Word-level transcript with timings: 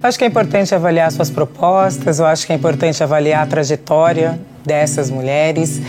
Acho 0.00 0.16
que 0.16 0.24
é 0.24 0.28
importante 0.28 0.72
avaliar 0.72 1.10
suas 1.10 1.28
propostas, 1.28 2.20
eu 2.20 2.26
acho 2.26 2.46
que 2.46 2.52
é 2.52 2.56
importante 2.56 3.02
avaliar 3.02 3.42
a 3.42 3.46
trajetória 3.46 4.38
dessas 4.64 5.10
mulheres. 5.10 5.80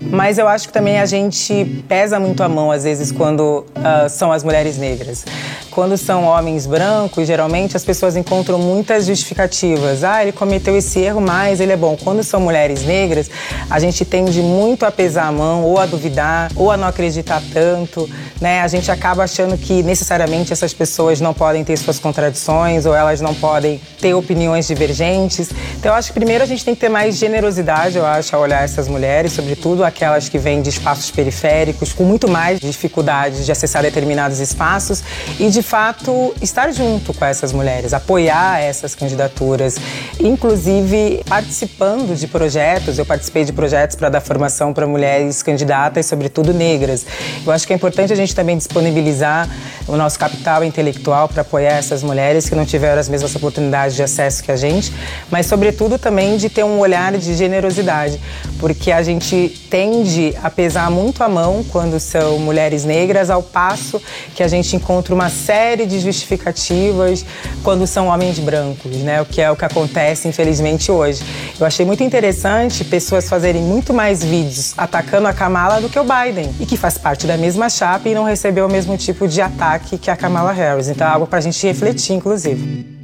Mas 0.00 0.38
eu 0.38 0.46
acho 0.46 0.68
que 0.68 0.72
também 0.72 0.98
a 1.00 1.06
gente 1.06 1.82
pesa 1.88 2.20
muito 2.20 2.42
a 2.42 2.48
mão, 2.48 2.70
às 2.70 2.84
vezes, 2.84 3.10
quando 3.10 3.66
uh, 3.76 4.08
são 4.08 4.30
as 4.30 4.44
mulheres 4.44 4.78
negras. 4.78 5.24
Quando 5.70 5.96
são 5.96 6.24
homens 6.24 6.66
brancos, 6.66 7.26
geralmente 7.26 7.76
as 7.76 7.84
pessoas 7.84 8.16
encontram 8.16 8.58
muitas 8.58 9.06
justificativas. 9.06 10.04
Ah, 10.04 10.22
ele 10.22 10.32
cometeu 10.32 10.76
esse 10.76 11.00
erro, 11.00 11.20
mas 11.20 11.60
ele 11.60 11.72
é 11.72 11.76
bom. 11.76 11.96
Quando 11.96 12.22
são 12.22 12.40
mulheres 12.40 12.84
negras, 12.84 13.30
a 13.68 13.78
gente 13.78 14.04
tende 14.04 14.40
muito 14.40 14.86
a 14.86 14.90
pesar 14.90 15.26
a 15.26 15.32
mão, 15.32 15.64
ou 15.64 15.78
a 15.78 15.86
duvidar, 15.86 16.50
ou 16.54 16.70
a 16.70 16.76
não 16.76 16.88
acreditar 16.88 17.42
tanto. 17.52 18.08
Né? 18.40 18.60
A 18.60 18.68
gente 18.68 18.90
acaba 18.90 19.24
achando 19.24 19.58
que 19.58 19.82
necessariamente 19.82 20.52
essas 20.52 20.72
pessoas 20.72 21.20
não 21.20 21.34
podem 21.34 21.64
ter 21.64 21.76
suas 21.76 21.98
contradições, 21.98 22.86
ou 22.86 22.94
elas 22.94 23.20
não 23.20 23.34
podem 23.34 23.80
ter 24.00 24.14
opiniões 24.14 24.66
divergentes. 24.66 25.50
Então, 25.76 25.92
eu 25.92 25.96
acho 25.96 26.08
que 26.08 26.14
primeiro 26.14 26.44
a 26.44 26.46
gente 26.46 26.64
tem 26.64 26.74
que 26.74 26.80
ter 26.80 26.88
mais 26.88 27.16
generosidade, 27.16 27.98
eu 27.98 28.06
acho, 28.06 28.34
a 28.34 28.38
olhar 28.38 28.62
essas 28.62 28.88
mulheres, 28.88 29.32
sobretudo 29.32 29.87
aquelas 29.88 30.28
que 30.28 30.38
vêm 30.38 30.62
de 30.62 30.70
espaços 30.70 31.10
periféricos, 31.10 31.92
com 31.92 32.04
muito 32.04 32.28
mais 32.28 32.60
dificuldades 32.60 33.44
de 33.44 33.52
acessar 33.52 33.82
determinados 33.82 34.38
espaços 34.38 35.02
e, 35.38 35.50
de 35.50 35.62
fato, 35.62 36.34
estar 36.40 36.70
junto 36.72 37.12
com 37.12 37.24
essas 37.24 37.52
mulheres, 37.52 37.92
apoiar 37.92 38.60
essas 38.60 38.94
candidaturas, 38.94 39.76
inclusive 40.20 41.22
participando 41.28 42.16
de 42.16 42.26
projetos. 42.26 42.98
Eu 42.98 43.06
participei 43.06 43.44
de 43.44 43.52
projetos 43.52 43.96
para 43.96 44.08
dar 44.08 44.20
formação 44.20 44.72
para 44.72 44.86
mulheres 44.86 45.42
candidatas, 45.42 46.06
sobretudo 46.06 46.54
negras. 46.54 47.04
Eu 47.44 47.52
acho 47.52 47.66
que 47.66 47.72
é 47.72 47.76
importante 47.76 48.12
a 48.12 48.16
gente 48.16 48.34
também 48.34 48.56
disponibilizar 48.56 49.48
o 49.86 49.96
nosso 49.96 50.18
capital 50.18 50.62
intelectual 50.62 51.28
para 51.28 51.42
apoiar 51.42 51.72
essas 51.72 52.02
mulheres 52.02 52.48
que 52.48 52.54
não 52.54 52.64
tiveram 52.64 53.00
as 53.00 53.08
mesmas 53.08 53.34
oportunidades 53.34 53.96
de 53.96 54.02
acesso 54.02 54.42
que 54.42 54.52
a 54.52 54.56
gente, 54.56 54.92
mas, 55.30 55.46
sobretudo, 55.46 55.98
também 55.98 56.36
de 56.36 56.48
ter 56.48 56.64
um 56.64 56.78
olhar 56.78 57.16
de 57.16 57.34
generosidade, 57.34 58.20
porque 58.58 58.92
a 58.92 59.02
gente 59.02 59.48
tende 59.78 60.34
a 60.42 60.50
pesar 60.50 60.90
muito 60.90 61.22
a 61.22 61.28
mão 61.28 61.64
quando 61.70 62.00
são 62.00 62.36
mulheres 62.40 62.84
negras, 62.84 63.30
ao 63.30 63.40
passo 63.40 64.02
que 64.34 64.42
a 64.42 64.48
gente 64.48 64.74
encontra 64.74 65.14
uma 65.14 65.30
série 65.30 65.86
de 65.86 66.00
justificativas 66.00 67.24
quando 67.62 67.86
são 67.86 68.08
homens 68.08 68.40
brancos, 68.40 68.96
né? 68.96 69.22
O 69.22 69.24
que 69.24 69.40
é 69.40 69.48
o 69.48 69.54
que 69.54 69.64
acontece, 69.64 70.26
infelizmente, 70.26 70.90
hoje. 70.90 71.22
Eu 71.60 71.64
achei 71.64 71.86
muito 71.86 72.02
interessante 72.02 72.84
pessoas 72.84 73.28
fazerem 73.28 73.62
muito 73.62 73.94
mais 73.94 74.24
vídeos 74.24 74.74
atacando 74.76 75.28
a 75.28 75.32
Kamala 75.32 75.80
do 75.80 75.88
que 75.88 75.98
o 76.00 76.02
Biden, 76.04 76.52
e 76.58 76.66
que 76.66 76.76
faz 76.76 76.98
parte 76.98 77.24
da 77.24 77.36
mesma 77.36 77.70
chapa 77.70 78.08
e 78.08 78.14
não 78.16 78.24
recebeu 78.24 78.66
o 78.66 78.68
mesmo 78.68 78.96
tipo 78.96 79.28
de 79.28 79.40
ataque 79.40 79.96
que 79.96 80.10
a 80.10 80.16
Kamala 80.16 80.50
Harris. 80.50 80.88
Então 80.88 81.06
é 81.06 81.10
algo 81.10 81.28
para 81.28 81.38
a 81.38 81.42
gente 81.42 81.64
refletir, 81.64 82.14
inclusive. 82.14 82.97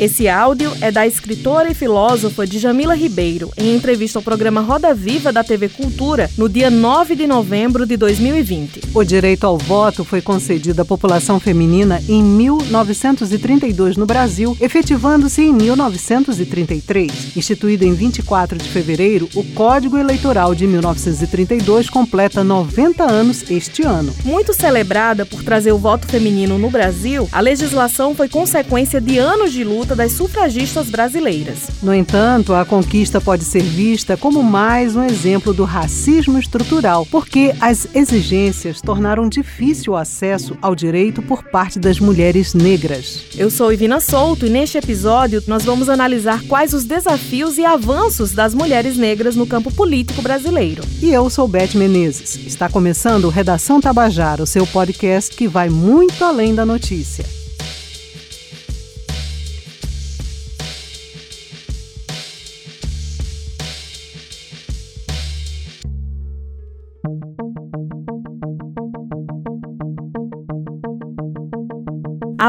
Esse 0.00 0.30
áudio 0.30 0.72
é 0.80 0.90
da 0.90 1.06
escritora 1.06 1.70
e 1.70 1.74
filósofa 1.74 2.46
Djamila 2.46 2.94
Ribeiro, 2.94 3.52
em 3.54 3.76
entrevista 3.76 4.18
ao 4.18 4.22
programa 4.22 4.62
Roda 4.62 4.94
Viva 4.94 5.30
da 5.30 5.44
TV 5.44 5.68
Cultura, 5.68 6.30
no 6.38 6.48
dia 6.48 6.70
9 6.70 7.14
de 7.14 7.26
novembro 7.26 7.84
de 7.84 7.98
2020. 7.98 8.80
O 8.94 9.04
direito 9.04 9.44
ao 9.44 9.58
voto 9.58 10.02
foi 10.02 10.22
concedido 10.22 10.80
à 10.80 10.86
população 10.86 11.38
feminina 11.38 12.02
em 12.08 12.22
1932 12.22 13.98
no 13.98 14.06
Brasil, 14.06 14.56
efetivando-se 14.58 15.42
em 15.42 15.52
1933. 15.52 17.36
Instituído 17.36 17.84
em 17.84 17.92
24 17.92 18.56
de 18.56 18.70
fevereiro, 18.70 19.28
o 19.34 19.44
Código 19.52 19.98
Eleitoral 19.98 20.54
de 20.54 20.66
1932 20.66 21.90
completa 21.90 22.42
90 22.42 23.04
anos 23.04 23.50
este 23.50 23.82
ano. 23.82 24.14
Muito 24.24 24.54
celebrada 24.54 25.26
por 25.26 25.44
trazer 25.44 25.72
o 25.72 25.78
voto 25.78 26.06
feminino 26.06 26.56
no 26.56 26.70
Brasil, 26.70 27.28
a 27.30 27.40
legislação 27.40 28.14
foi 28.14 28.30
consequência 28.30 28.98
de 28.98 29.18
anos 29.18 29.52
de 29.52 29.62
luta 29.62 29.89
das 29.94 30.12
sufragistas 30.12 30.90
brasileiras. 30.90 31.68
No 31.82 31.94
entanto, 31.94 32.54
a 32.54 32.64
conquista 32.64 33.20
pode 33.20 33.44
ser 33.44 33.62
vista 33.62 34.16
como 34.16 34.42
mais 34.42 34.96
um 34.96 35.04
exemplo 35.04 35.52
do 35.52 35.64
racismo 35.64 36.38
estrutural, 36.38 37.06
porque 37.06 37.54
as 37.60 37.88
exigências 37.94 38.80
tornaram 38.80 39.28
difícil 39.28 39.92
o 39.92 39.96
acesso 39.96 40.56
ao 40.60 40.74
direito 40.74 41.22
por 41.22 41.44
parte 41.44 41.78
das 41.78 41.98
mulheres 41.98 42.54
negras. 42.54 43.24
Eu 43.36 43.50
sou 43.50 43.72
Ivina 43.72 44.00
Souto 44.00 44.46
e 44.46 44.50
neste 44.50 44.78
episódio 44.78 45.42
nós 45.46 45.64
vamos 45.64 45.88
analisar 45.88 46.42
quais 46.46 46.72
os 46.74 46.84
desafios 46.84 47.58
e 47.58 47.64
avanços 47.64 48.32
das 48.32 48.54
mulheres 48.54 48.96
negras 48.96 49.36
no 49.36 49.46
campo 49.46 49.72
político 49.72 50.22
brasileiro. 50.22 50.82
E 51.00 51.10
eu 51.10 51.28
sou 51.30 51.48
Beth 51.48 51.74
Menezes. 51.74 52.36
Está 52.46 52.68
começando 52.68 53.28
Redação 53.28 53.80
Tabajara, 53.80 54.42
o 54.42 54.46
seu 54.46 54.66
podcast 54.66 55.34
que 55.34 55.48
vai 55.48 55.68
muito 55.68 56.24
além 56.24 56.54
da 56.54 56.66
notícia. 56.66 57.39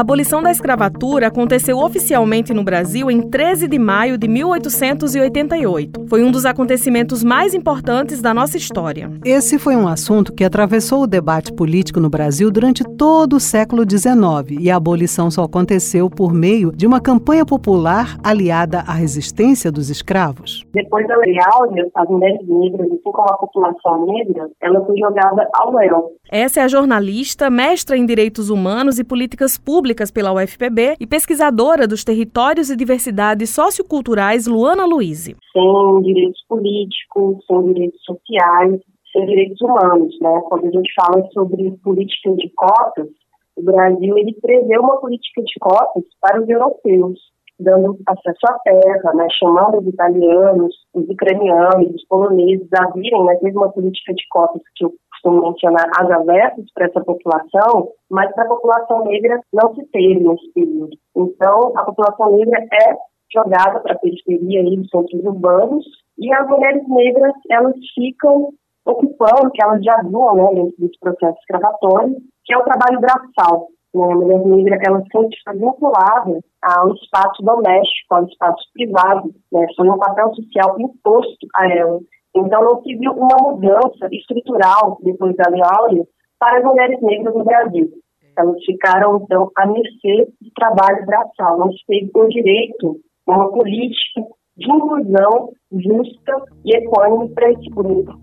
Abolição 0.02 0.42
da 0.42 0.50
escravatura 0.50 1.28
aconteceu 1.28 1.78
oficialmente 1.78 2.52
no 2.52 2.64
Brasil 2.64 3.08
em 3.08 3.22
13 3.22 3.68
de 3.68 3.78
maio 3.78 4.18
de 4.18 4.26
1888. 4.26 6.06
Foi 6.08 6.24
um 6.24 6.30
dos 6.30 6.44
acontecimentos 6.44 7.22
mais 7.22 7.54
importantes 7.54 8.20
da 8.20 8.34
nossa 8.34 8.56
história. 8.56 9.08
Esse 9.24 9.60
foi 9.60 9.76
um 9.76 9.86
assunto 9.86 10.32
que 10.32 10.42
atravessou 10.42 11.02
o 11.02 11.06
debate 11.06 11.52
político 11.52 12.00
no 12.00 12.10
Brasil 12.10 12.50
durante 12.50 12.82
todo 12.82 13.36
o 13.36 13.40
século 13.40 13.84
XIX 13.88 14.60
e 14.60 14.70
a 14.72 14.76
abolição 14.76 15.30
só 15.30 15.44
aconteceu 15.44 16.10
por 16.10 16.34
meio 16.34 16.72
de 16.72 16.84
uma 16.84 17.00
campanha 17.00 17.46
popular 17.46 18.18
aliada 18.24 18.80
à 18.80 18.92
resistência 18.92 19.70
dos 19.70 19.88
escravos. 19.88 20.66
Depois 20.74 21.06
da 21.06 21.16
Lei 21.18 21.36
Áurea, 21.54 21.88
as 21.94 22.08
mulheres 22.08 22.40
negras, 22.48 22.88
assim 22.88 23.00
como 23.04 23.28
a 23.30 23.36
população 23.36 24.06
negra, 24.06 24.48
ela 24.60 24.84
foi 24.84 24.98
jogada 24.98 25.48
ao 25.54 25.72
léu. 25.74 26.10
Essa 26.28 26.60
é 26.60 26.62
a 26.64 26.68
jornalista, 26.68 27.48
mestra 27.48 27.96
em 27.96 28.04
Direitos 28.04 28.50
Humanos 28.50 28.98
e 28.98 29.04
Políticas 29.04 29.56
Públicas 29.56 29.91
Públicas 29.92 30.10
pela 30.10 30.32
UFPB 30.32 30.96
e 30.98 31.06
pesquisadora 31.06 31.86
dos 31.86 32.02
territórios 32.02 32.70
e 32.70 32.76
diversidades 32.76 33.50
socioculturais 33.50 34.46
Luana 34.46 34.86
Luiz. 34.86 35.24
Sem 35.24 36.02
direitos 36.02 36.42
políticos, 36.48 37.44
sem 37.46 37.72
direitos 37.74 38.00
sociais, 38.02 38.80
sem 39.12 39.26
direitos 39.26 39.60
humanos. 39.60 40.16
Né? 40.22 40.40
Quando 40.48 40.66
a 40.66 40.70
gente 40.70 40.90
fala 40.94 41.28
sobre 41.34 41.70
política 41.84 42.34
de 42.36 42.50
cotas, 42.56 43.08
o 43.54 43.62
Brasil 43.62 44.16
ele 44.16 44.34
prevê 44.40 44.78
uma 44.78 44.96
política 44.98 45.42
de 45.42 45.52
cotas 45.60 46.04
para 46.22 46.40
os 46.40 46.48
europeus, 46.48 47.18
dando 47.60 47.98
acesso 48.06 48.46
à 48.48 48.58
terra, 48.60 49.12
né? 49.14 49.26
chamando 49.38 49.78
os 49.78 49.86
italianos, 49.86 50.74
os 50.94 51.06
ucranianos, 51.06 51.94
os 51.94 52.06
poloneses 52.08 52.68
a 52.72 52.90
virem, 52.92 53.24
né? 53.26 53.36
teve 53.42 53.58
uma 53.58 53.70
política 53.70 54.14
de 54.14 54.26
cotas 54.30 54.62
que 54.74 54.86
costumo 55.22 55.50
mencionar 55.50 55.88
as 55.96 56.10
avessas 56.10 56.64
para 56.74 56.86
essa 56.86 57.00
população, 57.00 57.88
mas 58.10 58.32
para 58.34 58.44
a 58.44 58.48
população 58.48 59.04
negra 59.04 59.40
não 59.52 59.74
se 59.74 59.84
teve 59.86 60.20
nesse 60.20 60.52
período. 60.52 60.96
Então, 61.16 61.72
a 61.76 61.84
população 61.84 62.36
negra 62.36 62.60
é 62.72 62.96
jogada 63.32 63.80
para 63.80 63.94
a 63.94 63.98
periferia 63.98 64.60
aí 64.60 64.76
dos 64.76 64.90
centros 64.90 65.24
urbanos 65.24 65.84
e 66.18 66.32
as 66.32 66.46
mulheres 66.48 66.86
negras, 66.88 67.32
elas 67.50 67.74
ficam 67.94 68.50
ocupando, 68.84 69.50
que 69.52 69.62
elas 69.62 69.82
já 69.82 69.96
viam 70.02 70.34
né, 70.34 70.54
dentro 70.54 70.74
desse 70.78 70.98
processo 70.98 71.38
escravatório, 71.38 72.16
que 72.44 72.52
é 72.52 72.58
o 72.58 72.64
trabalho 72.64 73.00
braçal. 73.00 73.68
Né? 73.94 74.04
A 74.04 74.14
mulher 74.14 74.44
negra, 74.44 74.78
ela 74.84 75.02
sempre 75.10 75.36
está 75.36 75.52
vinculada 75.52 76.40
ao 76.62 76.92
espaço 76.94 77.42
doméstico, 77.42 78.14
ao 78.14 78.24
espaço 78.24 78.62
privado, 78.74 79.30
né? 79.52 79.66
foi 79.76 79.88
um 79.88 79.98
papel 79.98 80.34
social 80.34 80.76
imposto 80.80 81.46
a 81.56 81.68
ela. 81.68 82.00
Então, 82.34 82.62
não 82.62 82.82
se 82.82 82.94
viu 82.96 83.12
uma 83.12 83.36
mudança 83.42 84.08
estrutural 84.10 84.98
depois 85.02 85.36
da 85.36 85.50
Lei 85.50 85.60
Áurea 85.62 86.04
para 86.38 86.58
as 86.58 86.64
mulheres 86.64 87.00
negras 87.02 87.34
no 87.34 87.44
Brasil. 87.44 87.90
Elas 88.36 88.64
ficaram, 88.64 89.20
então, 89.22 89.50
à 89.56 89.66
mercê 89.66 90.28
de 90.40 90.50
trabalho 90.54 91.04
braçal. 91.04 91.58
Não 91.58 91.70
se 91.70 91.84
teve 91.86 92.10
um 92.16 92.28
direito, 92.28 92.96
uma 93.26 93.50
política 93.52 94.22
de 94.56 94.70
inclusão 94.70 95.50
justa 95.72 96.42
e 96.64 96.76
equânime 96.76 97.28
para 97.34 97.52
esse 97.52 97.70
público. 97.70 98.18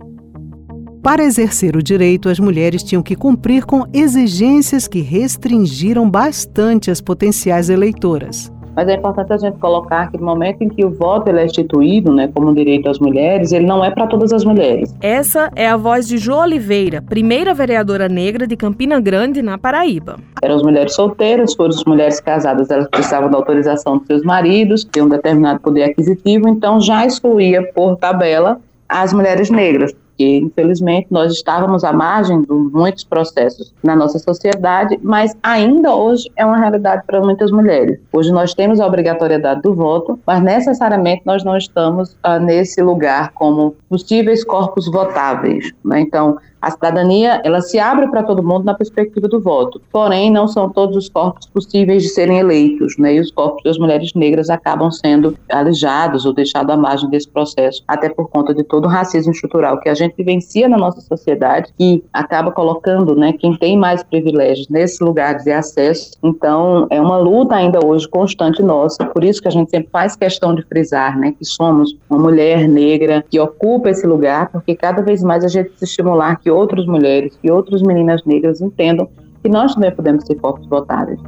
Para 1.04 1.24
exercer 1.24 1.76
o 1.76 1.84
direito, 1.84 2.28
as 2.28 2.40
mulheres 2.40 2.84
tinham 2.84 3.02
que 3.02 3.16
cumprir 3.16 3.66
com 3.66 3.86
exigências 3.94 4.88
que 4.88 5.00
restringiram 5.00 6.10
bastante 6.10 6.92
as 6.92 7.00
potenciais 7.00 7.70
eleitoras. 7.70 8.52
Mas 8.80 8.88
é 8.88 8.94
importante 8.94 9.34
a 9.34 9.38
gente 9.38 9.58
colocar 9.58 10.10
que 10.10 10.18
no 10.18 10.26
momento 10.26 10.62
em 10.62 10.70
que 10.70 10.86
o 10.86 10.90
voto 10.90 11.30
é 11.30 11.46
instituído, 11.46 12.14
né, 12.14 12.30
como 12.34 12.56
direito 12.56 12.90
às 12.90 12.98
mulheres, 12.98 13.52
ele 13.52 13.66
não 13.66 13.84
é 13.84 13.92
para 13.92 14.08
todas 14.08 14.32
as 14.32 14.46
mulheres. 14.46 14.96
Essa 15.02 15.52
é 15.54 15.68
a 15.68 15.76
voz 15.76 16.08
de 16.08 16.18
Jo 16.18 16.36
Oliveira, 16.36 17.02
primeira 17.02 17.54
vereadora 17.54 18.08
negra 18.08 18.48
de 18.48 18.56
Campina 18.56 18.98
Grande, 19.02 19.42
na 19.42 19.58
Paraíba. 19.58 20.16
Eram 20.42 20.56
as 20.56 20.64
mulheres 20.64 20.94
solteiras, 20.94 21.54
foram 21.56 21.72
as 21.72 21.84
mulheres 21.84 22.22
casadas, 22.22 22.72
elas 22.72 22.88
precisavam 22.88 23.30
da 23.30 23.38
autorização 23.38 23.98
dos 23.98 24.08
seus 24.08 24.24
maridos, 24.24 24.86
ter 24.86 25.02
um 25.02 25.10
determinado 25.10 25.60
poder 25.60 25.84
aquisitivo, 25.84 26.48
então 26.48 26.80
já 26.80 27.06
excluía 27.06 27.62
por 27.76 27.98
tabela 27.98 28.62
as 28.88 29.12
mulheres 29.12 29.50
negras. 29.50 29.94
Porque 30.20 30.38
infelizmente 30.40 31.08
nós 31.10 31.32
estávamos 31.32 31.86
à 31.86 31.94
margem 31.94 32.42
de 32.42 32.52
muitos 32.52 33.06
processos 33.06 33.74
na 33.82 33.96
nossa 33.96 34.20
sociedade, 34.20 35.00
mas 35.02 35.34
ainda 35.42 35.96
hoje 35.96 36.30
é 36.36 36.46
uma 36.46 36.58
realidade 36.58 37.04
para 37.08 37.22
muitas 37.22 37.50
mulheres. 37.52 37.98
Hoje 38.12 38.30
nós 38.30 38.54
temos 38.54 38.82
a 38.82 38.86
obrigatoriedade 38.86 39.62
do 39.62 39.74
voto, 39.74 40.20
mas 40.28 40.44
necessariamente 40.44 41.22
nós 41.26 41.46
não 41.46 41.56
estamos 41.56 42.18
ah, 42.22 42.38
nesse 42.38 42.82
lugar 42.82 43.32
como 43.32 43.78
possíveis 43.88 44.44
corpos 44.44 44.92
votáveis. 44.92 45.72
Né? 45.86 46.02
Então, 46.02 46.38
a 46.62 46.72
cidadania, 46.72 47.42
ela 47.44 47.62
se 47.62 47.80
abre 47.80 48.08
para 48.08 48.24
todo 48.24 48.44
mundo 48.44 48.66
na 48.66 48.74
perspectiva 48.74 49.28
do 49.28 49.40
voto. 49.40 49.82
Porém, 49.92 50.32
não 50.32 50.48
são 50.48 50.70
todos 50.70 50.96
os 50.96 51.10
corpos 51.10 51.46
possíveis 51.48 52.04
de 52.04 52.10
serem 52.10 52.40
eleitos, 52.40 52.98
né? 52.98 53.16
E 53.16 53.20
os 53.20 53.32
corpos 53.32 53.64
das 53.64 53.78
mulheres 53.78 54.14
negras 54.14 54.50
acabam 54.50 54.92
sendo 54.92 55.36
alijados 55.50 56.26
ou 56.26 56.34
deixados 56.34 56.74
à 56.74 56.78
margem 56.78 57.10
desse 57.10 57.28
processo, 57.28 57.84
até 57.88 58.10
por 58.10 58.30
conta 58.30 58.54
de 58.54 58.64
todo 58.64 58.86
o 58.86 58.88
racismo 58.88 59.32
estrutural 59.32 59.80
que 59.80 59.90
a 59.90 59.94
gente 59.94 60.16
vivencia 60.16 60.68
na 60.68 60.78
nossa 60.78 61.02
sociedade, 61.02 61.74
que 61.78 62.04
acaba 62.14 62.52
colocando, 62.52 63.16
né, 63.16 63.34
quem 63.34 63.56
tem 63.56 63.78
mais 63.78 64.04
privilégios 64.04 64.68
nesse 64.70 65.04
lugar 65.04 65.38
de 65.38 65.52
acesso. 65.52 66.12
Então, 66.24 66.88
é 66.90 67.00
uma 67.00 67.18
luta 67.18 67.56
ainda 67.56 67.80
hoje 67.86 68.08
constante 68.08 68.62
nossa. 68.62 69.06
Por 69.06 69.24
isso 69.24 69.42
que 69.42 69.48
a 69.48 69.52
gente 69.52 69.70
sempre 69.70 69.90
faz 69.92 70.16
questão 70.16 70.54
de 70.54 70.62
frisar, 70.64 71.18
né, 71.18 71.34
que 71.38 71.46
somos 71.46 71.96
uma 72.10 72.20
mulher 72.20 72.68
negra 72.68 73.24
que 73.30 73.40
ocupa 73.40 73.90
esse 73.90 74.06
lugar, 74.06 74.50
porque 74.52 74.76
cada 74.76 75.02
vez 75.02 75.24
mais 75.24 75.44
a 75.44 75.48
gente 75.48 75.72
se 75.78 75.86
estimular 75.86 76.38
que 76.38 76.49
que 76.50 76.52
outras 76.52 76.88
mulheres, 76.88 77.38
que 77.40 77.52
outras 77.52 77.84
meninas 77.84 78.26
negras 78.26 78.60
entendam 78.60 79.08
que 79.44 79.50
nós 79.50 79.76
também 79.76 79.92
podemos 79.92 80.26
ser 80.26 80.34
corpos 80.36 80.68
votáveis. 80.68 81.20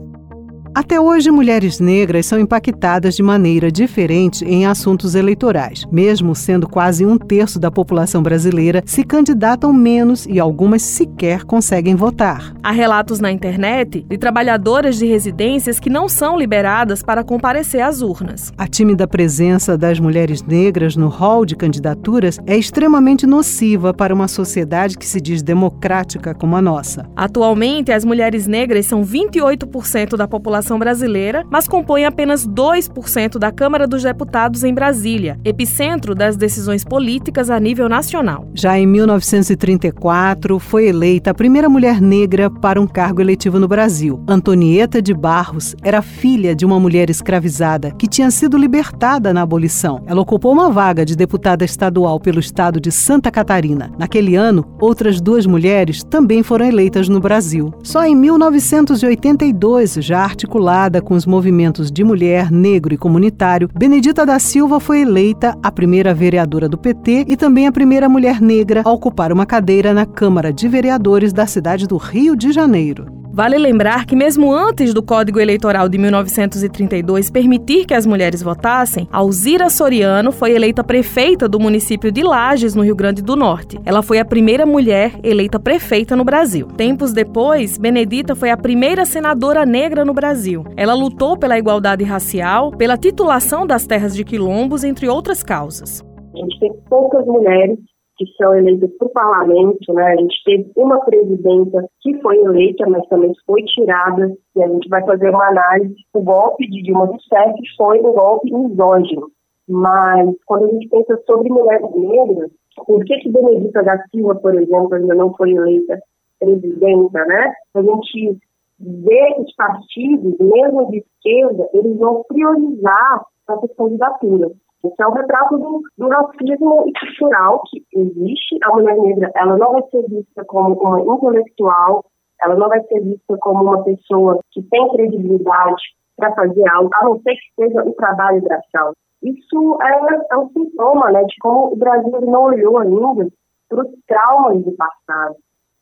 Até 0.74 0.98
hoje, 1.02 1.30
mulheres 1.32 1.82
negras 1.82 2.26
são 2.26 2.40
impactadas 2.40 3.16
de 3.16 3.22
maneira 3.22 3.70
diferente 3.70 4.46
em 4.46 4.66
assuntos 4.66 5.16
eleitorais. 5.16 5.86
Mesmo 5.92 6.34
sendo 6.34 6.66
quase 6.66 7.06
um 7.06 7.18
terço 7.18 7.60
da 7.60 7.70
população 7.70 8.24
brasileira, 8.24 8.82
se 8.86 9.04
candidatam 9.04 9.74
menos 9.74 10.26
e 10.26 10.40
algumas 10.40 10.82
sequer 10.82 11.44
conseguem 11.44 11.94
votar. 11.94 12.54
Há 12.64 12.72
relatos 12.72 13.20
na 13.20 13.30
internet 13.30 14.06
de 14.08 14.18
trabalhadoras 14.18 14.98
de 14.98 15.06
residências 15.06 15.78
que 15.78 15.90
não 15.90 16.08
são 16.08 16.38
liberadas 16.38 17.04
para 17.04 17.22
comparecer 17.22 17.82
às 17.82 18.02
urnas. 18.02 18.54
A 18.58 18.66
tímida 18.66 19.06
presença 19.06 19.78
das 19.78 20.00
mulheres 20.00 20.42
negras 20.42 20.96
no 20.96 21.10
hall 21.10 21.46
de 21.46 21.56
candidaturas 21.58 22.40
é 22.48 22.56
extremamente 22.56 23.28
nociva 23.28 23.94
para 23.94 24.14
uma 24.14 24.30
sociedade 24.30 24.98
que 24.98 25.06
se 25.06 25.20
diz 25.20 25.44
democrática 25.44 26.34
como 26.34 26.56
a 26.56 26.62
nossa. 26.62 27.10
Atualmente, 27.14 27.92
as 27.92 28.06
mulheres 28.06 28.48
negras 28.48 28.86
são 28.86 29.04
28% 29.04 30.16
da 30.16 30.30
população 30.30 30.61
brasileira, 30.78 31.46
mas 31.50 31.68
compõe 31.68 32.06
apenas 32.06 32.48
2% 32.48 33.38
da 33.38 33.52
Câmara 33.52 33.88
dos 33.88 34.04
Deputados 34.04 34.64
em 34.64 34.74
Brasília, 34.74 35.40
epicentro 35.44 36.14
das 36.14 36.36
decisões 36.36 36.84
políticas 36.84 37.50
a 37.50 37.60
nível 37.60 37.88
nacional. 37.88 38.48
Já 38.54 38.78
em 38.78 38.86
1934, 38.86 40.60
foi 40.60 40.88
eleita 40.88 41.32
a 41.32 41.34
primeira 41.34 41.70
mulher 41.70 42.02
negra 42.02 42.50
para 42.50 42.80
um 42.80 42.88
cargo 42.88 43.22
eletivo 43.22 43.60
no 43.60 43.68
Brasil. 43.68 44.24
Antonieta 44.28 45.02
de 45.02 45.14
Barros 45.14 45.76
era 45.84 46.02
filha 46.02 46.56
de 46.56 46.66
uma 46.66 46.80
mulher 46.80 47.10
escravizada 47.10 47.92
que 47.92 48.08
tinha 48.08 48.30
sido 48.32 48.58
libertada 48.58 49.34
na 49.34 49.42
abolição. 49.42 50.04
Ela 50.06 50.22
ocupou 50.22 50.52
uma 50.52 50.70
vaga 50.70 51.06
de 51.06 51.16
deputada 51.16 51.66
estadual 51.66 52.20
pelo 52.20 52.40
estado 52.40 52.80
de 52.80 52.92
Santa 52.92 53.32
Catarina. 53.32 53.92
Naquele 53.98 54.36
ano, 54.36 54.66
outras 54.80 55.20
duas 55.22 55.46
mulheres 55.46 56.04
também 56.04 56.44
foram 56.44 56.66
eleitas 56.66 57.08
no 57.08 57.20
Brasil. 57.20 57.74
Só 57.84 58.06
em 58.06 58.16
1982, 58.16 59.96
já 59.96 60.20
articulada 60.20 60.51
articulada 60.52 61.02
com 61.02 61.14
os 61.14 61.26
movimentos 61.26 61.90
de 61.90 62.04
mulher, 62.04 62.52
negro 62.52 62.94
e 62.94 62.98
comunitário, 62.98 63.70
Benedita 63.74 64.26
da 64.26 64.38
Silva 64.38 64.82
foi 64.82 65.02
eleita 65.02 65.58
a 65.64 65.72
primeira 65.72 66.14
vereadora 66.14 66.68
do 66.68 66.78
PT 66.78 67.26
e 67.30 67.38
também 67.38 67.68
a 67.68 67.72
primeira 67.72 68.10
mulher 68.10 68.42
negra 68.42 68.82
a 68.84 68.92
ocupar 68.92 69.32
uma 69.32 69.46
cadeira 69.46 69.94
na 69.94 70.06
Câmara 70.06 70.52
de 70.52 70.68
Vereadores 70.68 71.32
da 71.32 71.48
cidade 71.48 71.88
do 71.88 71.96
Rio 71.96 72.36
de 72.36 72.52
Janeiro. 72.52 73.21
Vale 73.34 73.58
lembrar 73.58 74.06
que, 74.06 74.14
mesmo 74.14 74.54
antes 74.54 74.94
do 74.94 75.02
Código 75.02 75.40
Eleitoral 75.40 75.88
de 75.88 75.98
1932 75.98 77.30
permitir 77.30 77.86
que 77.86 77.94
as 77.94 78.06
mulheres 78.06 78.44
votassem, 78.44 79.08
Alzira 79.10 79.70
Soriano 79.70 80.34
foi 80.34 80.52
eleita 80.52 80.84
prefeita 80.84 81.48
do 81.48 81.58
município 81.58 82.12
de 82.12 82.24
Lages, 82.24 82.76
no 82.76 82.84
Rio 82.84 82.96
Grande 82.96 83.22
do 83.22 83.38
Norte. 83.38 83.80
Ela 83.86 84.02
foi 84.02 84.20
a 84.20 84.26
primeira 84.26 84.66
mulher 84.66 85.14
eleita 85.24 85.58
prefeita 85.58 86.14
no 86.14 86.26
Brasil. 86.26 86.68
Tempos 86.76 87.14
depois, 87.14 87.78
Benedita 87.78 88.36
foi 88.36 88.50
a 88.50 88.58
primeira 88.58 89.06
senadora 89.06 89.66
negra 89.66 90.04
no 90.04 90.14
Brasil. 90.14 90.66
Ela 90.76 90.94
lutou 90.94 91.38
pela 91.38 91.58
igualdade 91.58 92.04
racial, 92.04 92.72
pela 92.72 92.98
titulação 92.98 93.66
das 93.66 93.88
terras 93.88 94.14
de 94.14 94.26
quilombos, 94.26 94.84
entre 94.84 95.08
outras 95.08 95.42
causas. 95.42 96.04
A 96.36 96.38
gente 96.38 96.60
tem 96.60 96.74
poucas 96.90 97.26
mulheres 97.26 97.78
que 98.22 98.34
são 98.38 98.54
eleitas 98.56 98.92
para 98.98 99.08
o 99.08 99.12
parlamento, 99.12 99.94
né? 99.94 100.14
A 100.14 100.16
gente 100.16 100.36
teve 100.46 100.72
uma 100.76 101.00
presidenta 101.04 101.88
que 102.02 102.22
foi 102.22 102.38
eleita, 102.38 102.88
mas 102.88 103.08
também 103.08 103.34
foi 103.48 103.64
tirada, 103.64 104.32
e 104.56 104.64
a 104.64 104.68
gente 104.68 104.88
vai 104.90 105.04
fazer 105.04 105.32
uma 105.32 105.48
análise. 105.48 105.96
O 106.14 106.22
golpe 106.22 106.70
de 106.70 106.84
Dilma 106.84 107.06
Rousseff 107.06 107.56
foi 107.76 108.00
um 108.00 108.14
golpe 108.14 108.54
misógino, 108.54 109.28
mas 109.68 110.36
quando 110.46 110.66
a 110.66 110.68
gente 110.68 110.88
pensa 110.90 111.20
sobre 111.26 111.50
mulheres 111.50 111.90
negras, 111.96 112.52
por 112.86 113.04
que 113.06 113.18
que 113.18 113.32
Benedita 113.32 113.82
da 113.82 113.98
Silva, 114.10 114.36
por 114.36 114.54
exemplo, 114.54 114.94
ainda 114.94 115.16
não 115.16 115.34
foi 115.34 115.52
eleita 115.52 116.00
presidenta, 116.40 117.26
né? 117.26 117.54
A 117.74 117.82
gente 117.82 118.38
vê 118.80 119.34
que 119.34 119.42
os 119.42 119.56
partidos, 119.56 120.36
mesmo 120.40 120.92
de 120.92 121.00
esquerda, 121.00 121.68
eles 121.74 121.98
vão 121.98 122.24
priorizar 122.28 123.26
essa 123.50 123.68
candidatura. 123.76 124.52
Esse 124.84 125.02
é 125.02 125.08
o 125.08 125.12
retrato 125.12 125.58
do, 125.58 125.82
do 125.98 126.08
racismo 126.10 126.86
estrutural 126.88 127.62
que 127.70 127.84
existe. 127.94 128.58
A 128.64 128.70
mulher 128.70 128.98
negra 128.98 129.32
ela 129.36 129.58
não 129.58 129.74
vai 129.74 129.84
ser 129.90 130.04
vista 130.08 130.44
como 130.46 130.74
uma 130.74 131.02
intelectual, 131.02 132.04
ela 132.42 132.56
não 132.56 132.68
vai 132.68 132.82
ser 132.84 133.02
vista 133.02 133.38
como 133.40 133.64
uma 133.64 133.84
pessoa 133.84 134.40
que 134.52 134.62
tem 134.64 134.90
credibilidade 134.90 135.84
para 136.18 136.34
fazer 136.34 136.68
algo, 136.70 136.90
a 136.94 137.06
não 137.06 137.20
ser 137.22 137.36
que 137.36 137.54
seja 137.56 137.84
um 137.84 137.94
trabalho 137.94 138.42
braçal. 138.42 138.94
Isso 139.22 139.78
é, 139.82 140.34
é 140.34 140.38
um 140.38 140.50
sintoma 140.50 141.12
né, 141.12 141.24
de 141.24 141.36
como 141.40 141.74
o 141.74 141.76
Brasil 141.76 142.22
não 142.22 142.44
olhou 142.44 142.80
ainda 142.80 143.28
para 143.70 143.82
os 143.82 143.92
traumas 144.08 144.64
do 144.64 144.72
passado. 144.72 145.36